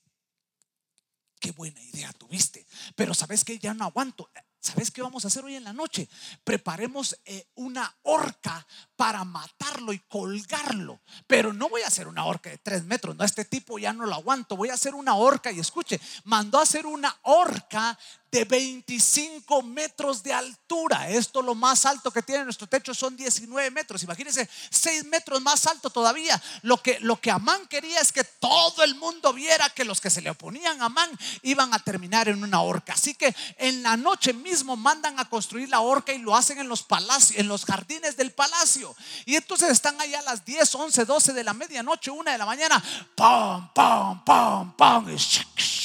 [1.40, 4.30] qué buena idea tuviste, pero sabes que ya no aguanto.
[4.66, 6.10] ¿Sabes qué vamos a hacer hoy en la noche?
[6.44, 11.02] Preparemos eh, una horca para matarlo y colgarlo.
[11.28, 13.16] Pero no voy a hacer una horca de tres metros.
[13.16, 14.58] No, este tipo ya no lo aguanto.
[14.58, 17.96] Voy a hacer una horca y escuche, mandó a hacer una horca
[18.36, 21.10] de 25 metros de altura.
[21.10, 24.04] Esto lo más alto que tiene nuestro techo son 19 metros.
[24.04, 26.42] Imagínense, 6 metros más alto todavía.
[26.62, 30.10] Lo que, lo que Amán quería es que todo el mundo viera que los que
[30.10, 31.10] se le oponían a Amán
[31.44, 32.92] iban a terminar en una horca.
[32.92, 36.68] Así que en la noche mismo mandan a construir la horca y lo hacen en
[36.68, 38.94] los palacios, en los jardines del palacio.
[39.26, 42.46] Y entonces están allá a las 10, 11, 12 de la medianoche, una de la
[42.46, 42.84] mañana.
[43.16, 45.10] ¡Pam, pam, pam, pam!
[45.10, 45.85] Y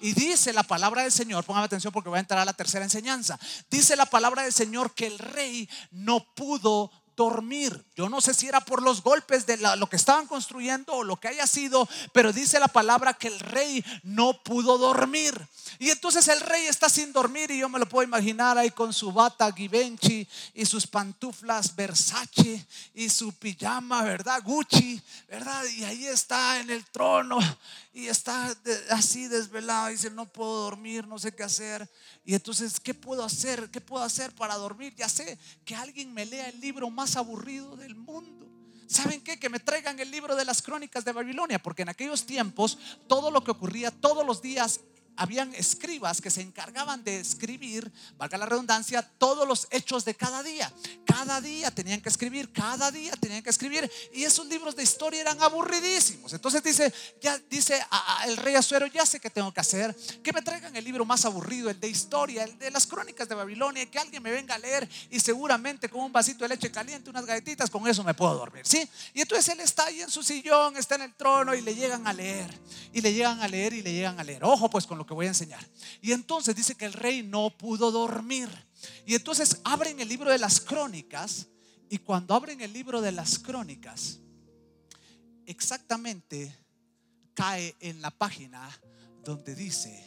[0.00, 2.84] y dice la palabra del Señor, pongan atención porque voy a entrar a la tercera
[2.84, 3.38] enseñanza.
[3.70, 7.84] Dice la palabra del Señor que el rey no pudo dormir.
[7.96, 11.16] Yo no sé si era por los golpes de lo que estaban construyendo o lo
[11.16, 15.34] que haya sido, pero dice la palabra que el rey no pudo dormir.
[15.80, 18.92] Y entonces el rey está sin dormir y yo me lo puedo imaginar ahí con
[18.92, 24.40] su bata Givenchy y sus pantuflas Versace y su pijama, ¿verdad?
[24.44, 25.64] Gucci, ¿verdad?
[25.76, 27.40] Y ahí está en el trono
[27.98, 28.56] y está
[28.90, 31.88] así desvelado dice, no puedo dormir, no sé qué hacer.
[32.24, 33.70] Y entonces, ¿qué puedo hacer?
[33.70, 34.94] ¿Qué puedo hacer para dormir?
[34.96, 38.46] Ya sé, que alguien me lea el libro más aburrido del mundo.
[38.86, 39.38] ¿Saben qué?
[39.38, 43.30] Que me traigan el libro de las crónicas de Babilonia, porque en aquellos tiempos todo
[43.30, 44.80] lo que ocurría todos los días
[45.18, 50.42] habían escribas que se encargaban de escribir, valga la redundancia, todos los hechos de cada
[50.42, 50.72] día.
[51.04, 53.90] Cada día tenían que escribir, cada día tenían que escribir.
[54.14, 56.32] Y esos libros de historia eran aburridísimos.
[56.32, 57.80] Entonces dice, ya dice
[58.26, 61.24] el rey Azuero, ya sé qué tengo que hacer, que me traigan el libro más
[61.24, 64.58] aburrido, el de historia, el de las crónicas de Babilonia, que alguien me venga a
[64.58, 68.34] leer y seguramente con un vasito de leche caliente, unas galletitas, con eso me puedo
[68.34, 68.88] dormir, ¿sí?
[69.14, 72.06] Y entonces él está ahí en su sillón, está en el trono y le llegan
[72.06, 72.56] a leer,
[72.92, 74.44] y le llegan a leer y le llegan a leer.
[74.44, 75.66] Ojo pues con lo que voy a enseñar.
[76.00, 78.48] Y entonces dice que el rey no pudo dormir.
[79.06, 81.48] Y entonces abren el libro de las crónicas
[81.90, 84.20] y cuando abren el libro de las crónicas,
[85.46, 86.54] exactamente
[87.34, 88.68] cae en la página
[89.24, 90.04] donde dice,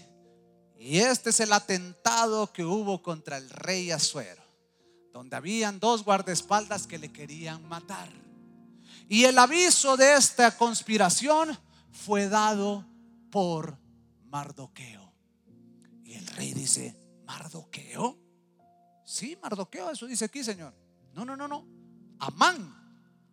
[0.77, 4.43] y este es el atentado que hubo contra el rey Azuero,
[5.11, 8.09] donde habían dos guardaespaldas que le querían matar.
[9.09, 11.57] Y el aviso de esta conspiración
[11.91, 12.85] fue dado
[13.31, 13.80] por
[14.31, 15.13] Mardoqueo.
[16.03, 18.17] Y el rey dice, Mardoqueo,
[19.11, 20.73] Sí, Mardoqueo, eso dice aquí, Señor.
[21.13, 21.67] No, no, no, no.
[22.19, 22.77] Amán.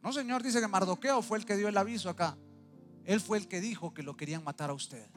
[0.02, 2.36] No, Señor, dice que Mardoqueo fue el que dio el aviso acá.
[3.04, 5.08] Él fue el que dijo que lo querían matar a usted.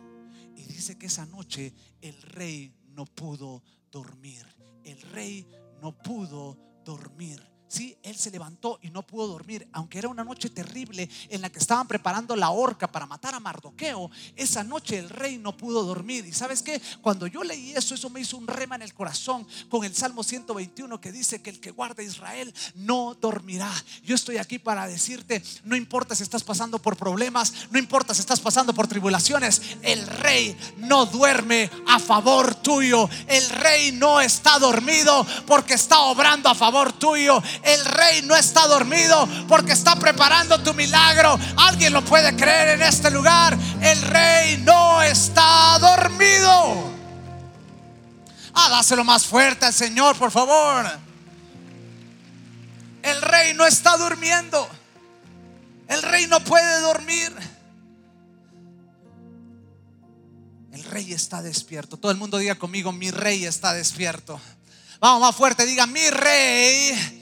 [0.55, 4.45] Y dice que esa noche el rey no pudo dormir.
[4.84, 5.47] El rey
[5.82, 7.41] no pudo dormir.
[7.72, 11.49] Sí, él se levantó y no pudo dormir, aunque era una noche terrible en la
[11.49, 14.11] que estaban preparando la horca para matar a Mardoqueo.
[14.36, 16.26] Esa noche el rey no pudo dormir.
[16.26, 16.82] Y sabes qué?
[17.01, 20.22] Cuando yo leí eso, eso me hizo un rema en el corazón con el Salmo
[20.22, 23.72] 121 que dice que el que guarda a Israel no dormirá.
[24.03, 28.19] Yo estoy aquí para decirte, no importa si estás pasando por problemas, no importa si
[28.19, 33.09] estás pasando por tribulaciones, el rey no duerme a favor tuyo.
[33.28, 37.41] El rey no está dormido porque está obrando a favor tuyo.
[37.64, 41.39] El rey no está dormido porque está preparando tu milagro.
[41.57, 43.57] Alguien lo puede creer en este lugar.
[43.82, 46.91] El rey no está dormido.
[48.53, 50.86] Ah, dáselo más fuerte al Señor, por favor.
[53.03, 54.68] El rey no está durmiendo.
[55.88, 57.34] El rey no puede dormir.
[60.72, 61.97] El rey está despierto.
[61.97, 64.39] Todo el mundo diga conmigo, mi rey está despierto.
[64.99, 67.20] Vamos más fuerte, diga, mi rey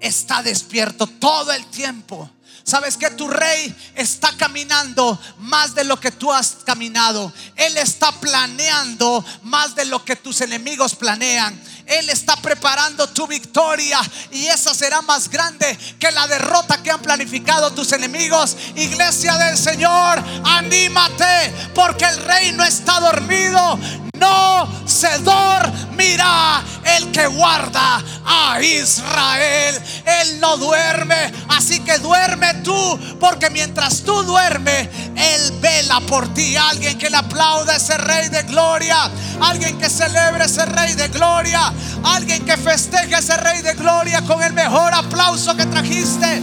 [0.00, 2.30] está despierto todo el tiempo.
[2.62, 7.32] Sabes que tu rey está caminando más de lo que tú has caminado.
[7.56, 11.60] Él está planeando más de lo que tus enemigos planean.
[11.86, 17.02] Él está preparando tu victoria y esa será más grande que la derrota que han
[17.02, 18.56] planificado tus enemigos.
[18.76, 23.80] Iglesia del Señor, anímate porque el rey no está dormido.
[24.20, 26.62] No se dormirá
[26.96, 29.80] el que guarda a Israel.
[30.04, 36.56] Él no duerme, así que duerme tú, porque mientras tú duermes, Él vela por ti.
[36.56, 39.10] Alguien que le aplauda a ese rey de gloria,
[39.40, 41.72] alguien que celebre ese rey de gloria,
[42.04, 46.42] alguien que festeje ese rey de gloria con el mejor aplauso que trajiste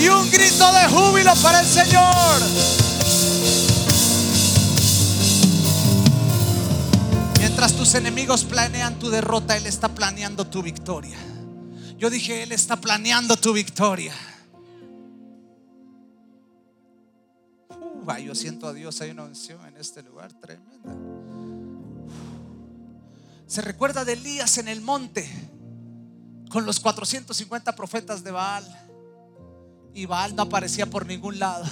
[0.00, 2.87] y un grito de júbilo para el Señor.
[7.58, 11.18] Mientras tus enemigos planean tu derrota, Él está planeando tu victoria.
[11.96, 14.14] Yo dije, Él está planeando tu victoria.
[17.68, 20.94] Uh, yo siento a Dios, hay una unción en este lugar tremenda.
[23.48, 25.28] Se recuerda de Elías en el monte
[26.50, 28.88] con los 450 profetas de Baal.
[29.94, 31.66] Y Baal no aparecía por ningún lado.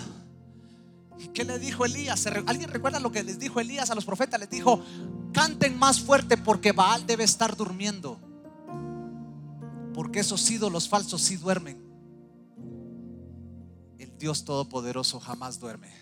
[1.33, 2.27] ¿Qué le dijo Elías?
[2.27, 4.41] ¿Alguien recuerda lo que les dijo Elías a los profetas?
[4.41, 4.83] Les dijo,
[5.37, 8.19] canten más fuerte porque Baal debe estar durmiendo.
[9.93, 11.79] Porque esos ídolos falsos sí duermen.
[13.99, 15.93] El Dios Todopoderoso jamás duerme.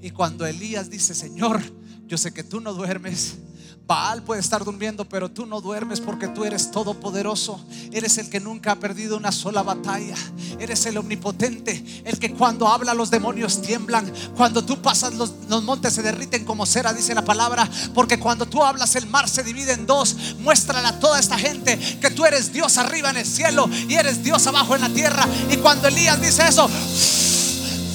[0.00, 1.60] Y cuando Elías dice, Señor,
[2.06, 3.38] yo sé que tú no duermes,
[3.86, 7.64] Baal puede estar durmiendo, pero tú no duermes porque tú eres todopoderoso.
[7.92, 10.16] Eres el que nunca ha perdido una sola batalla.
[10.58, 14.12] Eres el omnipotente, el que cuando habla los demonios tiemblan.
[14.36, 15.32] Cuando tú pasas los,
[15.62, 17.70] montes se derriten como cera, dice la palabra.
[17.94, 20.16] Porque cuando tú hablas el mar se divide en dos.
[20.40, 24.24] Muéstrale a toda esta gente que tú eres Dios arriba en el cielo y eres
[24.24, 25.24] Dios abajo en la tierra.
[25.48, 26.68] Y cuando Elías dice eso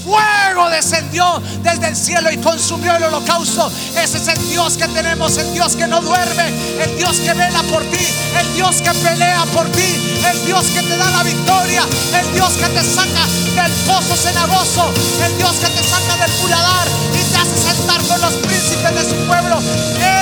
[0.04, 3.72] fuego descendió desde el cielo y consumió el holocausto.
[3.96, 6.48] Ese es el Dios que tenemos, el Dios que no duerme,
[6.84, 8.06] el Dios que vela por ti,
[8.40, 11.84] el Dios que pelea por ti, el Dios que te da la victoria,
[12.20, 13.26] el Dios que te saca
[13.56, 14.92] del pozo cenagoso,
[15.26, 19.04] el Dios que te saca del muladar y te hace sentar con los príncipes de
[19.04, 19.60] su pueblo.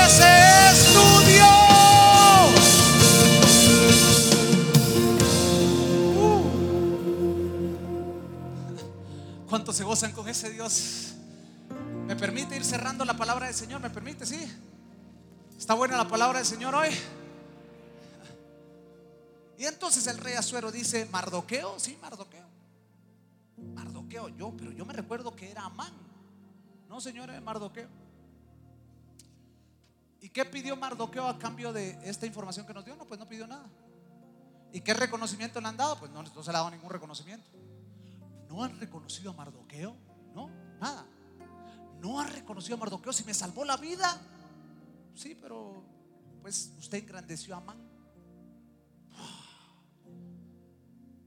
[0.05, 1.68] Ese es tu Dios.
[9.69, 11.13] ¿Cuántos se gozan con ese Dios?
[12.07, 13.79] ¿Me permite ir cerrando la palabra del Señor?
[13.79, 14.25] ¿Me permite?
[14.25, 14.51] Sí.
[15.59, 16.89] ¿Está buena la palabra del Señor hoy?
[19.59, 22.47] Y entonces el rey Azuero dice, Mardoqueo, sí, Mardoqueo.
[23.75, 25.93] Mardoqueo, yo, pero yo me recuerdo que era Amán.
[26.87, 27.89] No, señor, era Mardoqueo.
[30.19, 32.95] ¿Y qué pidió Mardoqueo a cambio de esta información que nos dio?
[32.95, 33.67] No, pues no pidió nada.
[34.73, 35.99] ¿Y qué reconocimiento le han dado?
[35.99, 37.58] Pues no, no se le ha dado ningún reconocimiento.
[38.49, 39.95] ¿No han reconocido a Mardoqueo?
[40.33, 41.05] No, nada.
[42.01, 44.19] ¿No han reconocido a Mardoqueo si me salvó la vida?
[45.13, 45.83] Sí, pero
[46.41, 47.77] pues usted engrandeció a Amán.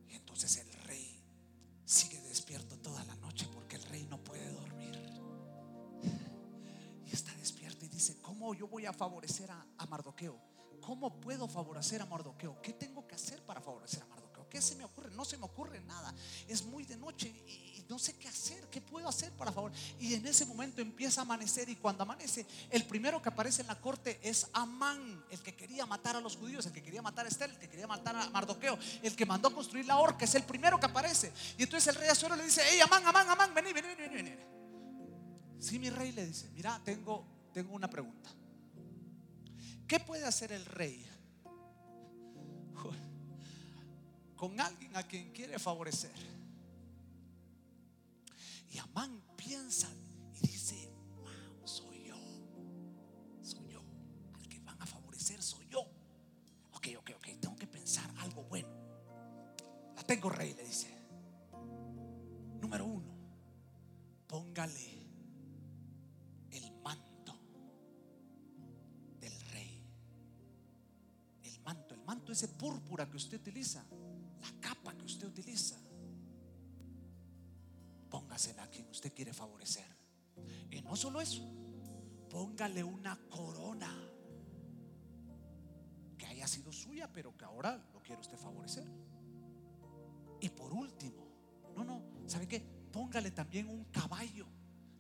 [0.08, 1.22] Y entonces el rey
[1.84, 4.98] sigue despierto toda la noche porque el rey no puede dormir.
[7.06, 10.40] Y está despierto y dice, ¿cómo yo voy a favorecer a, Mardoqueo?
[10.80, 12.60] ¿Cómo puedo favorecer a Mardoqueo?
[12.60, 14.11] ¿Qué tengo que hacer para favorecer a Mardoqueo?
[14.53, 15.11] ¿Qué se me ocurre?
[15.12, 16.14] No se me ocurre nada.
[16.46, 19.72] Es muy de noche y no sé qué hacer, qué puedo hacer para favor.
[19.98, 23.68] Y en ese momento empieza a amanecer y cuando amanece, el primero que aparece en
[23.68, 27.24] la corte es Amán, el que quería matar a los judíos, el que quería matar
[27.24, 30.34] a Esther, el que quería matar a Mardoqueo, el que mandó construir la horca, es
[30.34, 31.32] el primero que aparece.
[31.57, 34.36] Y entonces el rey Azuero le dice, hey Amán, Amán, Amán, vení, vení, vení, vení.
[35.61, 37.24] Sí, mi rey le dice, mira, tengo,
[37.55, 38.28] tengo una pregunta.
[39.88, 41.09] ¿Qué puede hacer el rey
[44.43, 46.11] con alguien a quien quiere favorecer?
[48.72, 49.88] Y Amán piensa
[50.34, 52.16] y dice, wow, soy yo.
[53.40, 53.80] Soy yo.
[54.34, 55.82] Al que van a favorecer soy yo.
[56.72, 58.68] Ok, ok, ok, tengo que pensar algo bueno.
[59.95, 60.88] La tengo rey, le dice.
[62.61, 63.14] Número uno,
[64.26, 65.07] póngale
[66.51, 67.38] el manto
[69.20, 69.84] del rey.
[71.45, 73.86] El manto, el manto ese púrpura que usted utiliza,
[79.03, 79.84] usted quiere favorecer.
[80.70, 81.42] Y no solo eso,
[82.30, 83.92] póngale una corona
[86.16, 88.86] que haya sido suya, pero que ahora lo quiere usted favorecer.
[90.40, 91.26] Y por último,
[91.74, 92.61] no, no, ¿sabe qué?
[92.92, 94.46] Póngale también un caballo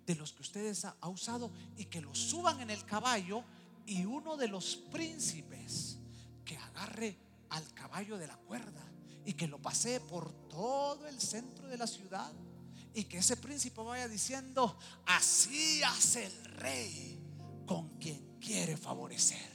[0.04, 3.44] de los que ustedes ha, usado y que lo suban en el caballo
[3.86, 6.00] y uno de los príncipes
[6.44, 7.16] que agarre
[7.50, 8.82] al caballo de la cuerda
[9.24, 12.32] y que lo pase por todo el centro de la ciudad
[12.94, 17.18] y que ese príncipe vaya diciendo, así hace el rey
[17.66, 19.50] con quien quiere favorecer.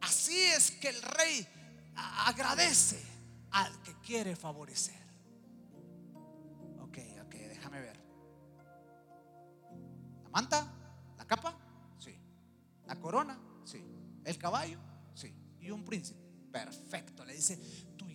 [0.00, 1.46] Así es que el rey
[1.94, 3.02] agradece
[3.50, 5.00] al que quiere favorecer.
[6.80, 8.00] Ok, ok, déjame ver.
[10.24, 10.72] ¿La manta?
[11.18, 11.56] ¿La capa?
[11.98, 12.16] Sí.
[12.86, 13.38] ¿La corona?
[13.64, 13.84] Sí.
[14.24, 14.78] ¿El caballo?
[15.14, 15.34] Sí.
[15.60, 16.20] ¿Y un príncipe?
[16.50, 17.24] Perfecto.
[17.24, 17.58] Le dice,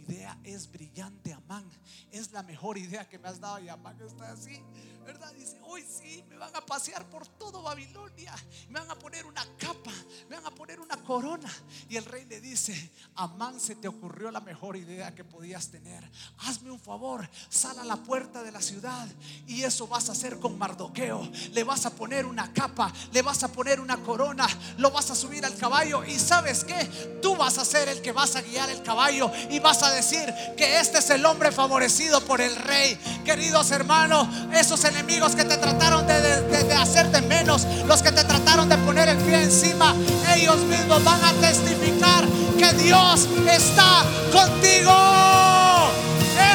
[0.07, 1.65] idea es brillante, Amán.
[2.11, 4.61] Es la mejor idea que me has dado y Amán está así,
[5.05, 5.31] ¿verdad?
[5.33, 8.33] Dice, hoy sí, me van a pasear por todo Babilonia,
[8.69, 9.91] me van a poner una capa,
[10.29, 11.51] me van a poner una corona.
[11.89, 16.09] Y el rey le dice, Amán, se te ocurrió la mejor idea que podías tener.
[16.39, 19.07] Hazme un favor, sal a la puerta de la ciudad
[19.47, 21.29] y eso vas a hacer con Mardoqueo.
[21.51, 24.47] Le vas a poner una capa, le vas a poner una corona,
[24.77, 28.11] lo vas a subir al caballo y sabes que tú vas a ser el que
[28.11, 32.21] vas a guiar el caballo y vas a decir que este es el hombre favorecido
[32.21, 32.97] por el rey.
[33.23, 38.77] Queridos hermanos, esos enemigos que te trataron de, hacerte menos, los que te trataron de
[38.79, 39.95] poner el pie encima,
[40.35, 42.25] ellos mismos van a testificar
[42.57, 44.93] que Dios está contigo.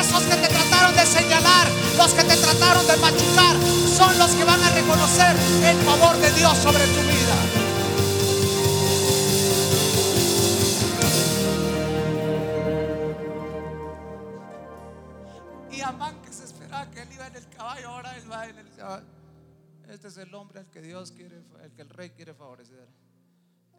[0.00, 1.66] Esos que te trataron de señalar,
[1.96, 3.56] los que te trataron de machucar,
[3.96, 5.34] son los que van a reconocer
[5.64, 7.29] el favor de Dios sobre tu vida.
[17.70, 19.06] Caballo, ahora en el caballo.
[19.88, 22.88] Este es el hombre al que Dios quiere, el que el rey quiere favorecer.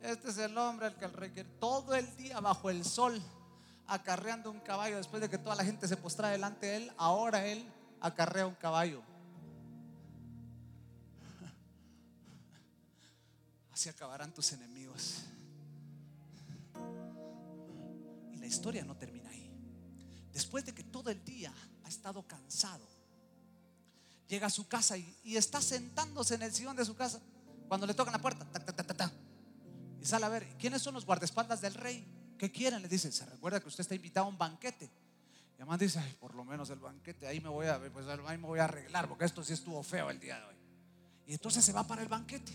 [0.02, 1.50] Este es el hombre al que el rey quiere.
[1.60, 3.22] Todo el día bajo el sol,
[3.88, 7.46] acarreando un caballo, después de que toda la gente se postra delante de él, ahora
[7.46, 7.66] él
[8.00, 9.02] acarrea un caballo.
[13.72, 15.24] Así acabarán tus enemigos.
[18.32, 19.52] Y la historia no termina ahí.
[20.32, 22.91] Después de que todo el día ha estado cansado,
[24.32, 27.20] llega a su casa y, está sentándose en el sillón de su casa
[27.68, 28.48] cuando le tocan la puerta.
[30.02, 32.08] y sale a ver, ¿quiénes son los guardaespaldas del rey?
[32.38, 32.82] ¿Qué quieren?
[32.82, 34.86] Le dice, se recuerda que usted está invitado a un banquete.
[34.86, 38.48] Y además dice, por lo menos el banquete, ahí me voy a, pues, ahí me
[38.48, 40.56] voy a arreglar, porque esto sí estuvo feo el día de hoy.
[41.28, 42.54] Y entonces se va para el banquete.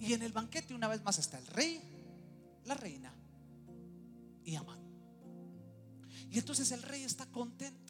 [0.00, 1.80] Y en el banquete una vez más está el rey,
[2.64, 3.14] la reina
[4.44, 4.80] y Amán.
[6.28, 7.81] Y entonces el rey está contento.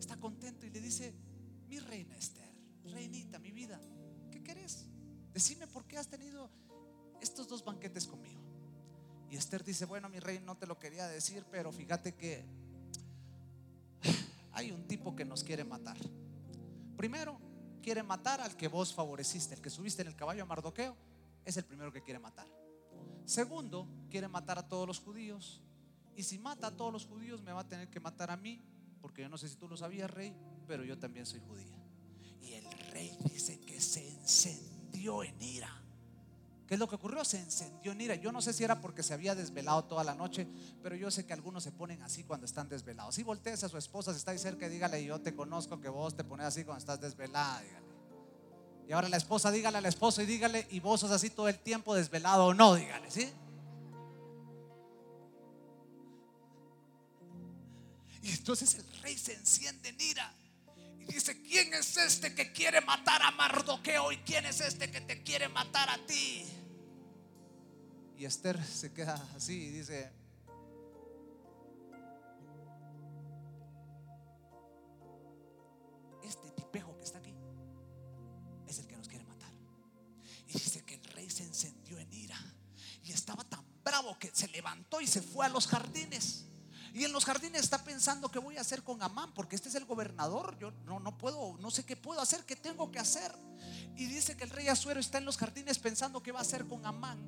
[0.00, 1.14] Está contento y le dice,
[1.68, 2.50] mi reina Esther,
[2.84, 3.78] reinita, mi vida,
[4.32, 4.86] ¿qué querés?
[5.30, 6.50] Decime por qué has tenido
[7.20, 8.40] estos dos banquetes conmigo.
[9.28, 12.46] Y Esther dice, bueno, mi rey, no te lo quería decir, pero fíjate que
[14.52, 15.98] hay un tipo que nos quiere matar.
[16.96, 17.38] Primero,
[17.82, 20.96] quiere matar al que vos favoreciste, el que subiste en el caballo a Mardoqueo,
[21.44, 22.48] es el primero que quiere matar.
[23.26, 25.60] Segundo, quiere matar a todos los judíos.
[26.16, 28.62] Y si mata a todos los judíos, me va a tener que matar a mí
[29.00, 30.34] porque yo no sé si tú lo sabías, rey,
[30.66, 31.76] pero yo también soy judía.
[32.42, 35.80] Y el rey dice que se encendió en ira.
[36.66, 37.24] ¿Qué es lo que ocurrió?
[37.24, 38.14] Se encendió en ira.
[38.14, 40.46] Yo no sé si era porque se había desvelado toda la noche,
[40.82, 43.16] pero yo sé que algunos se ponen así cuando están desvelados.
[43.16, 46.14] Si voltees a su esposa, si está ahí cerca, dígale, yo te conozco que vos
[46.14, 47.86] te pones así cuando estás desvelada, dígale.
[48.86, 51.58] Y ahora la esposa, dígale al esposo y dígale, y vos sos así todo el
[51.58, 53.32] tiempo desvelado o no, dígale, ¿sí?
[58.22, 60.34] Y entonces el rey se enciende en ira.
[60.98, 64.12] Y dice, ¿quién es este que quiere matar a Mardoqueo?
[64.12, 66.44] ¿Y quién es este que te quiere matar a ti?
[68.16, 70.12] Y Esther se queda así y dice,
[76.22, 77.34] este tipejo que está aquí
[78.68, 79.50] es el que nos quiere matar.
[80.46, 82.38] Y dice que el rey se encendió en ira
[83.02, 86.49] y estaba tan bravo que se levantó y se fue a los jardines.
[86.92, 89.74] Y en los jardines está pensando qué voy a hacer con Amán, porque este es
[89.74, 90.58] el gobernador.
[90.58, 93.32] Yo no, no puedo, no sé qué puedo hacer, qué tengo que hacer.
[93.96, 96.66] Y dice que el rey Azuero está en los jardines pensando qué va a hacer
[96.66, 97.18] con Amán.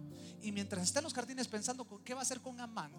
[0.43, 2.93] Y mientras está en los jardines pensando qué va a hacer con Amán,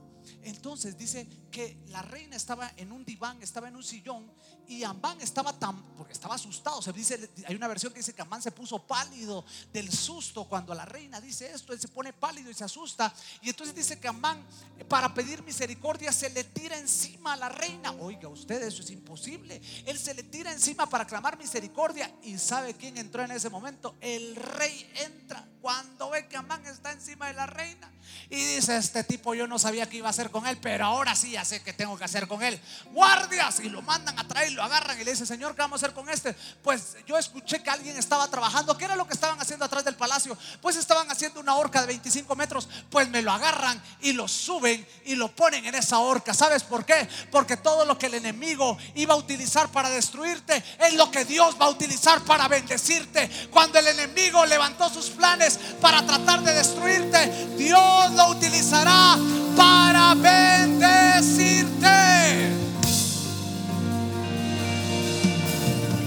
[0.43, 4.31] entonces dice que la reina estaba en un diván, estaba en un sillón
[4.67, 6.81] y Amán estaba tan, porque estaba asustado.
[6.81, 10.73] Se dice, hay una versión que dice que Amán se puso pálido del susto cuando
[10.73, 13.13] la reina dice esto, él se pone pálido y se asusta.
[13.41, 14.45] Y entonces dice que Amán,
[14.87, 17.91] para pedir misericordia, se le tira encima a la reina.
[17.93, 19.61] Oiga, usted, eso es imposible.
[19.85, 22.13] Él se le tira encima para clamar misericordia.
[22.23, 23.95] ¿Y sabe quién entró en ese momento?
[24.01, 27.89] El rey entra cuando ve que Amán está encima de la reina
[28.29, 31.15] y dice, este tipo yo no sabía qué iba a hacer con él, pero ahora
[31.15, 32.59] sí ya sé qué tengo que hacer con él.
[32.91, 35.85] Guardias y lo mandan a traer, lo agarran y le dice, Señor, ¿qué vamos a
[35.85, 36.33] hacer con este?
[36.63, 38.77] Pues yo escuché que alguien estaba trabajando.
[38.77, 40.37] ¿Qué era lo que estaban haciendo atrás del palacio?
[40.61, 42.67] Pues estaban haciendo una horca de 25 metros.
[42.89, 46.33] Pues me lo agarran y lo suben y lo ponen en esa horca.
[46.33, 47.07] ¿Sabes por qué?
[47.31, 51.55] Porque todo lo que el enemigo iba a utilizar para destruirte es lo que Dios
[51.59, 53.29] va a utilizar para bendecirte.
[53.51, 59.17] Cuando el enemigo levantó sus planes para tratar de destruirte, Dios lo utilizará
[59.55, 61.53] para bendecirte.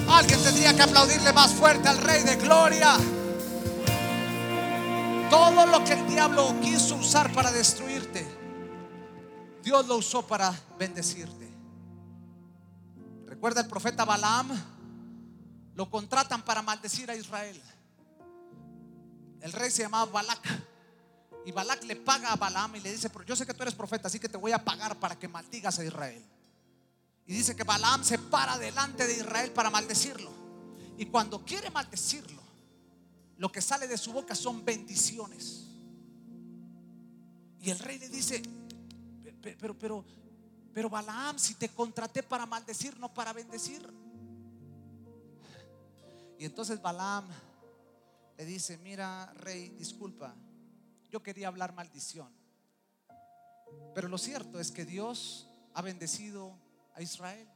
[0.09, 2.97] Alguien tendría que aplaudirle más fuerte al Rey de Gloria.
[5.28, 8.26] Todo lo que el diablo quiso usar para destruirte,
[9.62, 11.53] Dios lo usó para bendecirte.
[13.26, 14.49] Recuerda el profeta Balaam,
[15.74, 17.61] lo contratan para maldecir a Israel.
[19.47, 20.44] El rey se llamaba Balak.
[21.44, 23.76] Y Balak le paga a Balaam y le dice, pero yo sé que tú eres
[23.76, 26.20] profeta, así que te voy a pagar para que maldigas a Israel.
[27.26, 30.32] Y dice que Balaam se para delante de Israel para maldecirlo.
[30.99, 32.42] Y cuando quiere maldecirlo,
[33.36, 35.66] lo que sale de su boca son bendiciones.
[37.61, 38.42] Y el rey le dice,
[39.61, 40.05] pero, pero,
[40.74, 43.88] pero Balaam, si te contraté para maldecir, no para bendecir.
[46.36, 47.28] Y entonces Balaam
[48.37, 50.34] le dice, mira, rey, disculpa,
[51.11, 52.32] yo quería hablar maldición.
[53.95, 56.59] Pero lo cierto es que Dios ha bendecido
[56.95, 57.49] a Israel.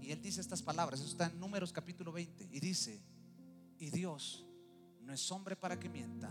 [0.00, 3.00] Y él dice estas palabras, eso está en Números capítulo 20, y dice,
[3.78, 4.44] y Dios
[5.00, 6.30] no es hombre para que mienta,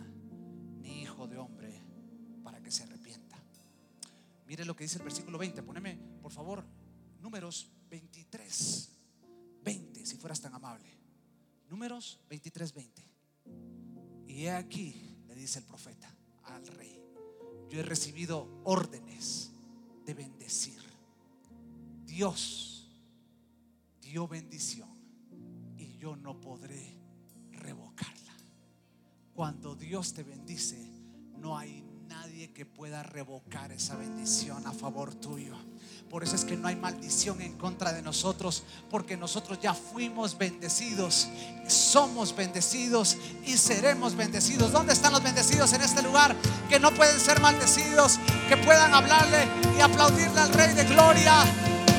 [0.80, 1.82] ni hijo de hombre
[2.44, 3.38] para que se arrepienta.
[4.48, 6.66] Mire lo que dice el versículo 20, poneme por favor
[7.20, 8.90] Números 23,
[9.64, 10.90] 20, si fueras tan amable.
[11.70, 13.11] Números 23, 20.
[14.32, 14.96] Y he aquí,
[15.28, 16.10] le dice el profeta
[16.46, 16.98] al rey,
[17.70, 19.52] yo he recibido órdenes
[20.06, 20.82] de bendecir.
[22.06, 22.90] Dios
[24.00, 24.90] dio bendición
[25.78, 26.98] y yo no podré
[27.52, 28.34] revocarla.
[29.34, 30.82] Cuando Dios te bendice,
[31.38, 31.84] no hay
[32.32, 35.54] nadie que pueda revocar esa bendición a favor tuyo.
[36.10, 40.38] Por eso es que no hay maldición en contra de nosotros, porque nosotros ya fuimos
[40.38, 41.28] bendecidos,
[41.68, 44.72] somos bendecidos y seremos bendecidos.
[44.72, 46.34] ¿Dónde están los bendecidos en este lugar?
[46.70, 48.18] Que no pueden ser maldecidos,
[48.48, 49.46] que puedan hablarle
[49.78, 51.34] y aplaudirle al Rey de Gloria.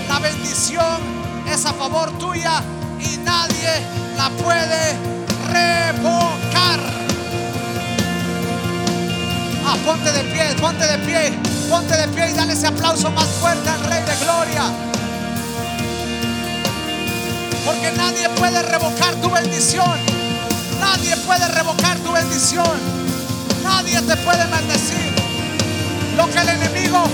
[0.08, 0.98] La bendición
[1.46, 2.62] es a favor tuya
[2.98, 3.68] y nadie
[4.16, 4.96] la puede
[5.52, 7.01] revocar.
[9.84, 11.32] Ponte de pie, ponte de pie.
[11.68, 14.62] Ponte de pie y dale ese aplauso más fuerte al Rey de Gloria.
[17.64, 19.92] Porque nadie puede revocar tu bendición.
[20.80, 22.70] Nadie puede revocar tu bendición.
[23.64, 25.12] Nadie te puede maldecir.
[26.16, 27.04] Lo que el enemigo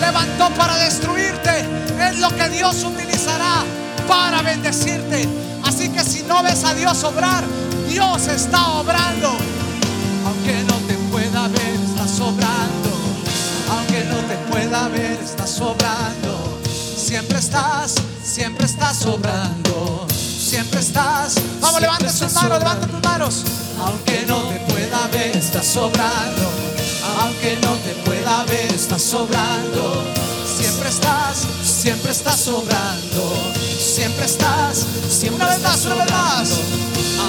[0.00, 1.64] levantó para destruirte
[2.08, 3.64] es lo que Dios utilizará
[4.06, 5.28] para bendecirte.
[5.64, 7.42] Así que si no ves a Dios obrar,
[7.88, 9.59] Dios está obrando.
[14.80, 16.60] Pueda ver, estás sobrando.
[16.96, 20.06] Siempre estás, siempre estás sobrando.
[20.10, 21.34] Siempre estás.
[21.60, 23.44] Vamos, levanta tus manos, levanta tus manos.
[23.84, 26.50] Aunque no te pueda ver, estás sobrando.
[27.20, 30.04] Aunque no te pueda ver, estás sobrando.
[30.58, 33.52] Siempre estás, siempre estás sobrando.
[33.78, 36.50] Siempre estás, siempre una vez más, una vez más.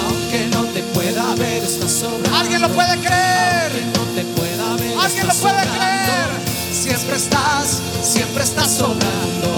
[0.04, 2.36] Aunque no te pueda ver, estás sobrando.
[2.36, 3.72] Alguien lo puede creer.
[3.72, 5.61] Aunque no te pueda ver, alguien lo puede creer.
[7.12, 9.52] Siempre estás, siempre estás sobrando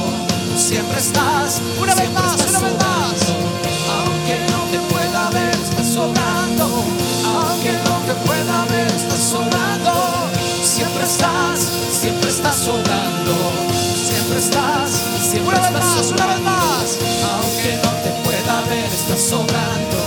[0.56, 1.60] siempre estás.
[1.80, 3.14] Una vez más, una vez más.
[3.94, 6.64] Aunque no te pueda ver, estás sobrando.
[7.24, 9.92] Aunque no te pueda ver, estás sobrando.
[10.64, 11.60] Siempre estás,
[12.00, 13.34] siempre estás sobrando.
[14.08, 14.90] Siempre estás,
[15.30, 16.98] siempre Una vez estás más, una vez más.
[17.34, 19.98] Aunque no te pueda ver, estás sobrando.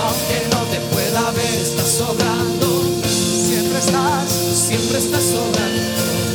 [0.00, 2.82] Aunque no te pueda ver, estás sobrando.
[3.04, 4.30] Siempre estás.
[4.68, 6.27] Siempre estás sobrando.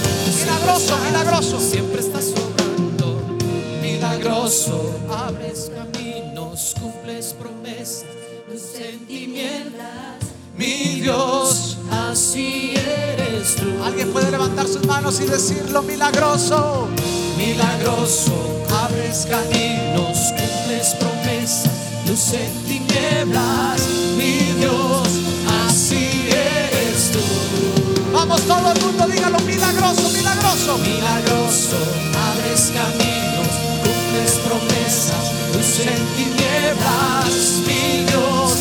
[0.63, 1.59] Milagroso, milagroso.
[1.59, 3.21] Siempre estás sobrando.
[3.81, 4.95] Milagroso.
[5.11, 8.05] Abres caminos, cumples promesas.
[8.49, 10.23] Luz en tinieblas.
[10.57, 13.83] Mi Dios, así eres tú.
[13.83, 16.87] Alguien puede levantar sus manos y decirlo milagroso.
[17.37, 18.31] Milagroso,
[18.85, 21.71] abres caminos, cumples promesas,
[22.07, 23.81] luz en tinieblas,
[24.15, 25.02] mi Dios,
[28.25, 30.77] Vamos todo el mundo, dígalo milagroso, milagroso.
[30.77, 31.75] Milagroso,
[32.31, 33.51] abres caminos,
[33.83, 37.33] cumples promesas, luz en tinieblas,
[37.67, 38.53] mi Dios,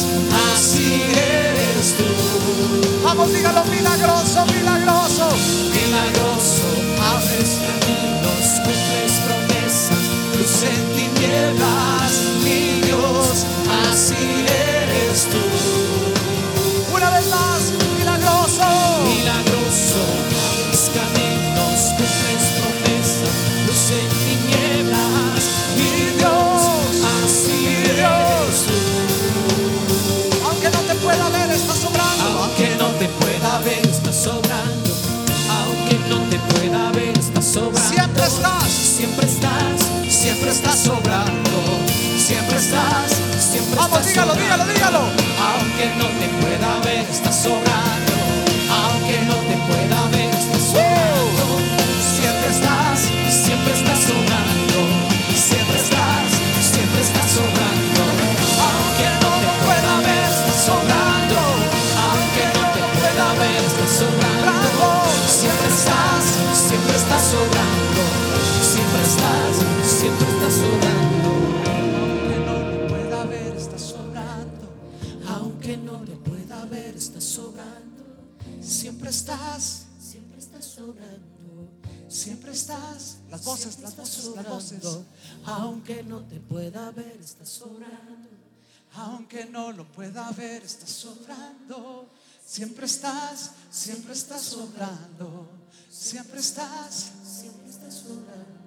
[0.53, 3.05] así eres tú.
[3.05, 5.29] Vamos, dígalo milagroso, milagroso.
[5.71, 6.67] Milagroso,
[7.15, 10.03] abres caminos, cumples promesas,
[10.39, 13.47] luz en tinieblas, mi Dios,
[13.87, 15.52] así eres tú.
[44.13, 44.99] Dígalo, dígalo, dígalo.
[44.99, 48.02] Aunque no te pueda ver, estás sobrando.
[83.43, 84.99] Las voces, las estás voces, las voces.
[85.47, 88.29] Aunque no te pueda ver, estás sobrando.
[88.95, 92.09] Aunque no lo pueda ver, está sobrando.
[92.47, 95.49] Siempre estás, siempre estás sobrando.
[95.91, 97.11] Siempre estás.
[97.25, 98.63] Siempre estás sobrando.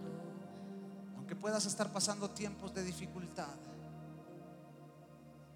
[1.16, 3.56] Aunque puedas estar pasando tiempos de dificultad.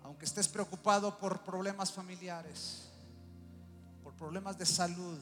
[0.05, 2.83] Aunque estés preocupado por problemas familiares,
[4.01, 5.19] por problemas de salud,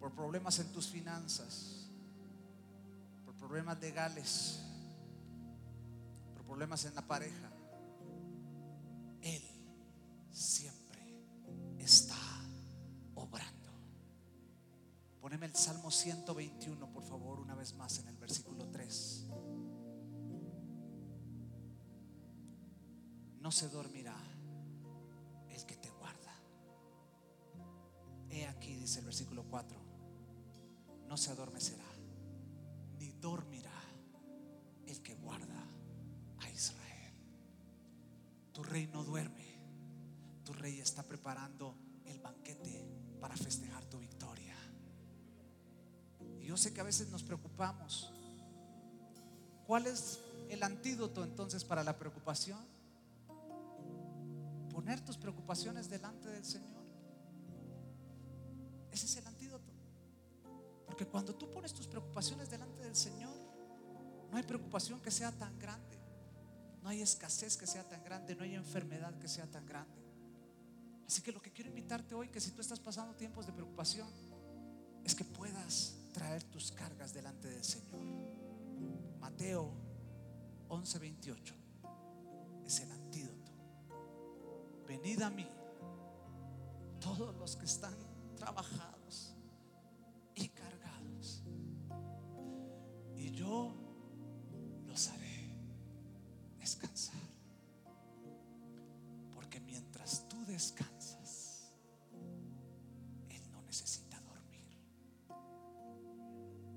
[0.00, 1.77] por problemas en tus finanzas,
[3.48, 4.60] problemas legales,
[6.34, 7.50] por problemas en la pareja.
[9.22, 9.42] Él
[10.30, 11.00] siempre
[11.78, 12.14] está
[13.14, 13.70] obrando.
[15.22, 19.26] Poneme el Salmo 121, por favor, una vez más en el versículo 3.
[23.40, 24.14] No se dormirá
[25.48, 26.34] el que te guarda.
[28.28, 29.80] He aquí, dice el versículo 4,
[31.08, 31.97] no se adormecerá,
[33.20, 33.72] dormirá
[34.86, 35.64] el que guarda
[36.38, 37.14] a Israel.
[38.52, 39.46] Tu rey no duerme,
[40.44, 41.74] tu rey está preparando
[42.06, 42.86] el banquete
[43.20, 44.54] para festejar tu victoria.
[46.40, 48.12] Y yo sé que a veces nos preocupamos.
[49.66, 52.64] ¿Cuál es el antídoto entonces para la preocupación?
[54.70, 56.77] Poner tus preocupaciones delante del Señor.
[61.10, 63.36] Cuando tú pones tus preocupaciones delante del Señor,
[64.30, 65.98] no hay preocupación que sea tan grande.
[66.82, 70.00] No hay escasez que sea tan grande, no hay enfermedad que sea tan grande.
[71.06, 74.08] Así que lo que quiero invitarte hoy, que si tú estás pasando tiempos de preocupación,
[75.04, 78.00] es que puedas traer tus cargas delante del Señor.
[79.18, 79.72] Mateo
[80.68, 81.54] 11:28
[82.66, 83.52] es el antídoto.
[84.86, 85.48] Venid a mí,
[87.00, 87.94] todos los que están
[88.36, 88.97] trabajados
[93.38, 93.72] yo
[94.86, 95.54] los haré
[96.58, 97.14] descansar.
[99.32, 101.72] Porque mientras tú descansas,
[103.28, 104.66] Él no necesita dormir.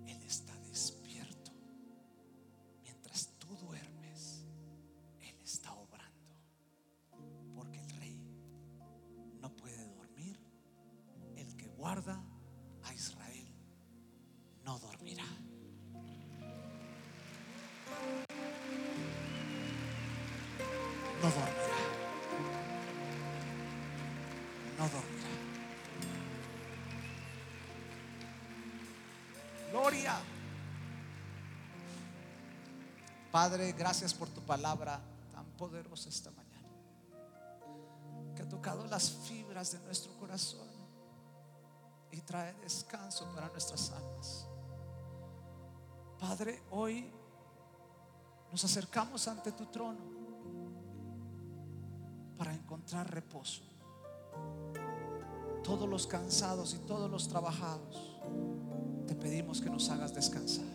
[0.05, 1.51] Él está despierto.
[2.83, 4.45] Mientras tú duermes,
[5.19, 6.35] Él está obrando.
[7.55, 8.19] Porque el rey
[9.41, 10.39] no puede dormir.
[11.35, 12.23] El que guarda
[29.71, 30.19] Gloria.
[33.31, 34.99] Padre, gracias por tu palabra
[35.31, 36.67] tan poderosa esta mañana,
[38.35, 40.67] que ha tocado las fibras de nuestro corazón
[42.11, 44.47] y trae descanso para nuestras almas.
[46.19, 47.09] Padre, hoy
[48.51, 49.99] nos acercamos ante tu trono
[52.37, 53.70] para encontrar reposo.
[55.63, 58.19] Todos los cansados y todos los trabajados,
[59.07, 60.65] te pedimos que nos hagas descansar.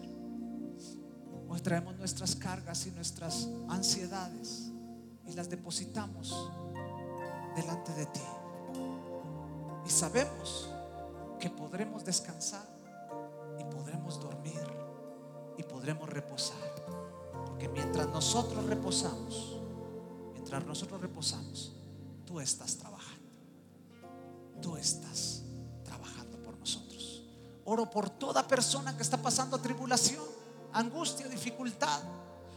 [1.48, 4.70] Hoy traemos nuestras cargas y nuestras ansiedades
[5.26, 6.50] y las depositamos
[7.54, 8.20] delante de ti.
[9.84, 10.70] Y sabemos
[11.38, 12.66] que podremos descansar
[13.58, 14.60] y podremos dormir
[15.56, 16.56] y podremos reposar.
[17.46, 19.60] Porque mientras nosotros reposamos,
[20.32, 21.76] mientras nosotros reposamos,
[22.24, 22.95] tú estás trabajando.
[24.60, 25.42] Tú estás
[25.84, 27.22] trabajando por nosotros.
[27.64, 30.24] Oro por toda persona que está pasando tribulación,
[30.72, 32.00] angustia, dificultad,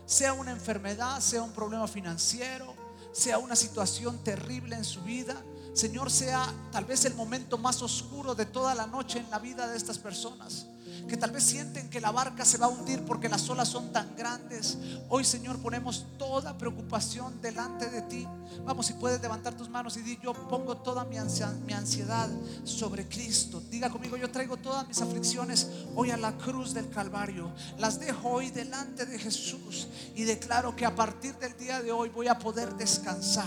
[0.05, 2.73] sea una enfermedad, sea un problema financiero,
[3.11, 5.35] sea una situación terrible en su vida.
[5.73, 9.67] Señor, sea tal vez el momento más oscuro de toda la noche en la vida
[9.67, 10.65] de estas personas
[11.07, 13.91] que tal vez sienten que la barca se va a hundir porque las olas son
[13.91, 14.77] tan grandes.
[15.09, 18.27] Hoy, Señor, ponemos toda preocupación delante de ti.
[18.65, 22.29] Vamos, si puedes levantar tus manos y di, yo pongo toda mi ansiedad
[22.63, 23.61] sobre Cristo.
[23.69, 27.51] Diga conmigo, yo traigo todas mis aflicciones hoy a la cruz del Calvario.
[27.77, 32.09] Las dejo hoy delante de Jesús y declaro que a partir del día de hoy
[32.09, 33.45] voy a poder descansar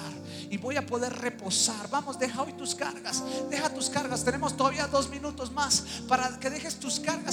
[0.51, 1.88] y voy a poder reposar.
[1.90, 3.22] Vamos, deja hoy tus cargas.
[3.51, 4.24] Deja tus cargas.
[4.24, 7.32] Tenemos todavía dos minutos más para que dejes tus cargas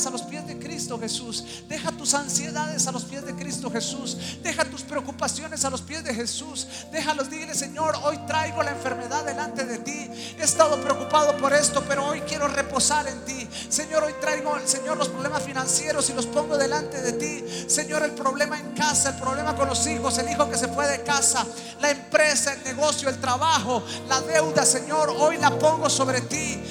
[0.97, 1.43] Jesús.
[1.67, 4.17] Deja tus ansiedades a los pies de Cristo Jesús.
[4.41, 6.67] Deja tus preocupaciones a los pies de Jesús.
[6.91, 10.09] Déjalos, dile, Señor, hoy traigo la enfermedad delante de ti.
[10.37, 13.47] He estado preocupado por esto, pero hoy quiero reposar en ti.
[13.69, 17.43] Señor, hoy traigo, Señor, los problemas financieros y los pongo delante de ti.
[17.69, 20.87] Señor, el problema en casa, el problema con los hijos, el hijo que se fue
[20.87, 21.45] de casa,
[21.81, 26.61] la empresa, el negocio, el trabajo, la deuda, Señor, hoy la pongo sobre ti.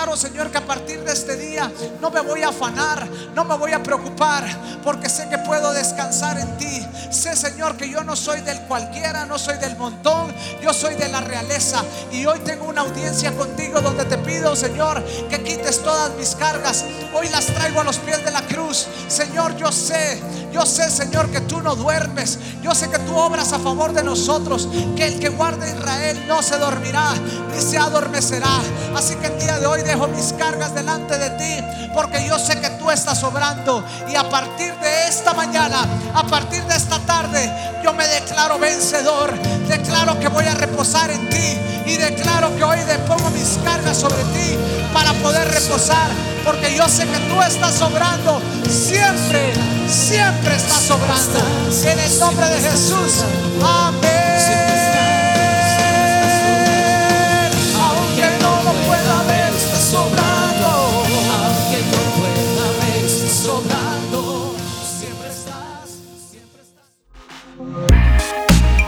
[0.00, 1.70] Declaro, Señor, que a partir de este día
[2.00, 4.44] no me voy a afanar no me voy a preocupar,
[4.82, 6.86] porque sé que puedo descansar en ti.
[7.10, 11.08] Sé, Señor, que yo no soy del cualquiera, no soy del montón, yo soy de
[11.08, 11.82] la realeza.
[12.12, 16.84] Y hoy tengo una audiencia contigo donde te pido, Señor, que quites todas mis cargas.
[17.14, 18.86] Hoy las traigo a los pies de la cruz.
[19.08, 20.20] Señor, yo sé,
[20.52, 22.38] yo sé, Señor, que tú no duermes.
[22.62, 26.42] Yo sé que tú obras a favor de nosotros, que el que guarda Israel no
[26.42, 27.14] se dormirá
[27.54, 28.60] ni se adormecerá.
[28.96, 32.60] Así que el día de hoy dejo mis cargas delante de ti, porque yo sé
[32.60, 33.84] que tú estás obrando.
[34.08, 37.50] Y a partir de esta mañana, a partir de esta tarde,
[37.82, 39.32] yo me declaro vencedor.
[39.68, 41.58] Declaro que voy a reposar en ti.
[41.86, 44.56] Y declaro que hoy pongo mis cargas sobre ti
[44.92, 46.10] para poder reposar.
[46.44, 48.40] Porque yo sé que tú estás obrando.
[48.68, 49.52] Siempre,
[49.90, 51.38] siempre estás obrando.
[51.84, 53.24] En el nombre de Jesús.
[53.62, 54.20] Amén.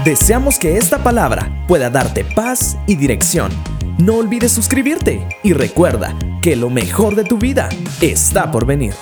[0.05, 3.53] Deseamos que esta palabra pueda darte paz y dirección.
[3.99, 7.69] No olvides suscribirte y recuerda que lo mejor de tu vida
[8.01, 8.95] está por venir.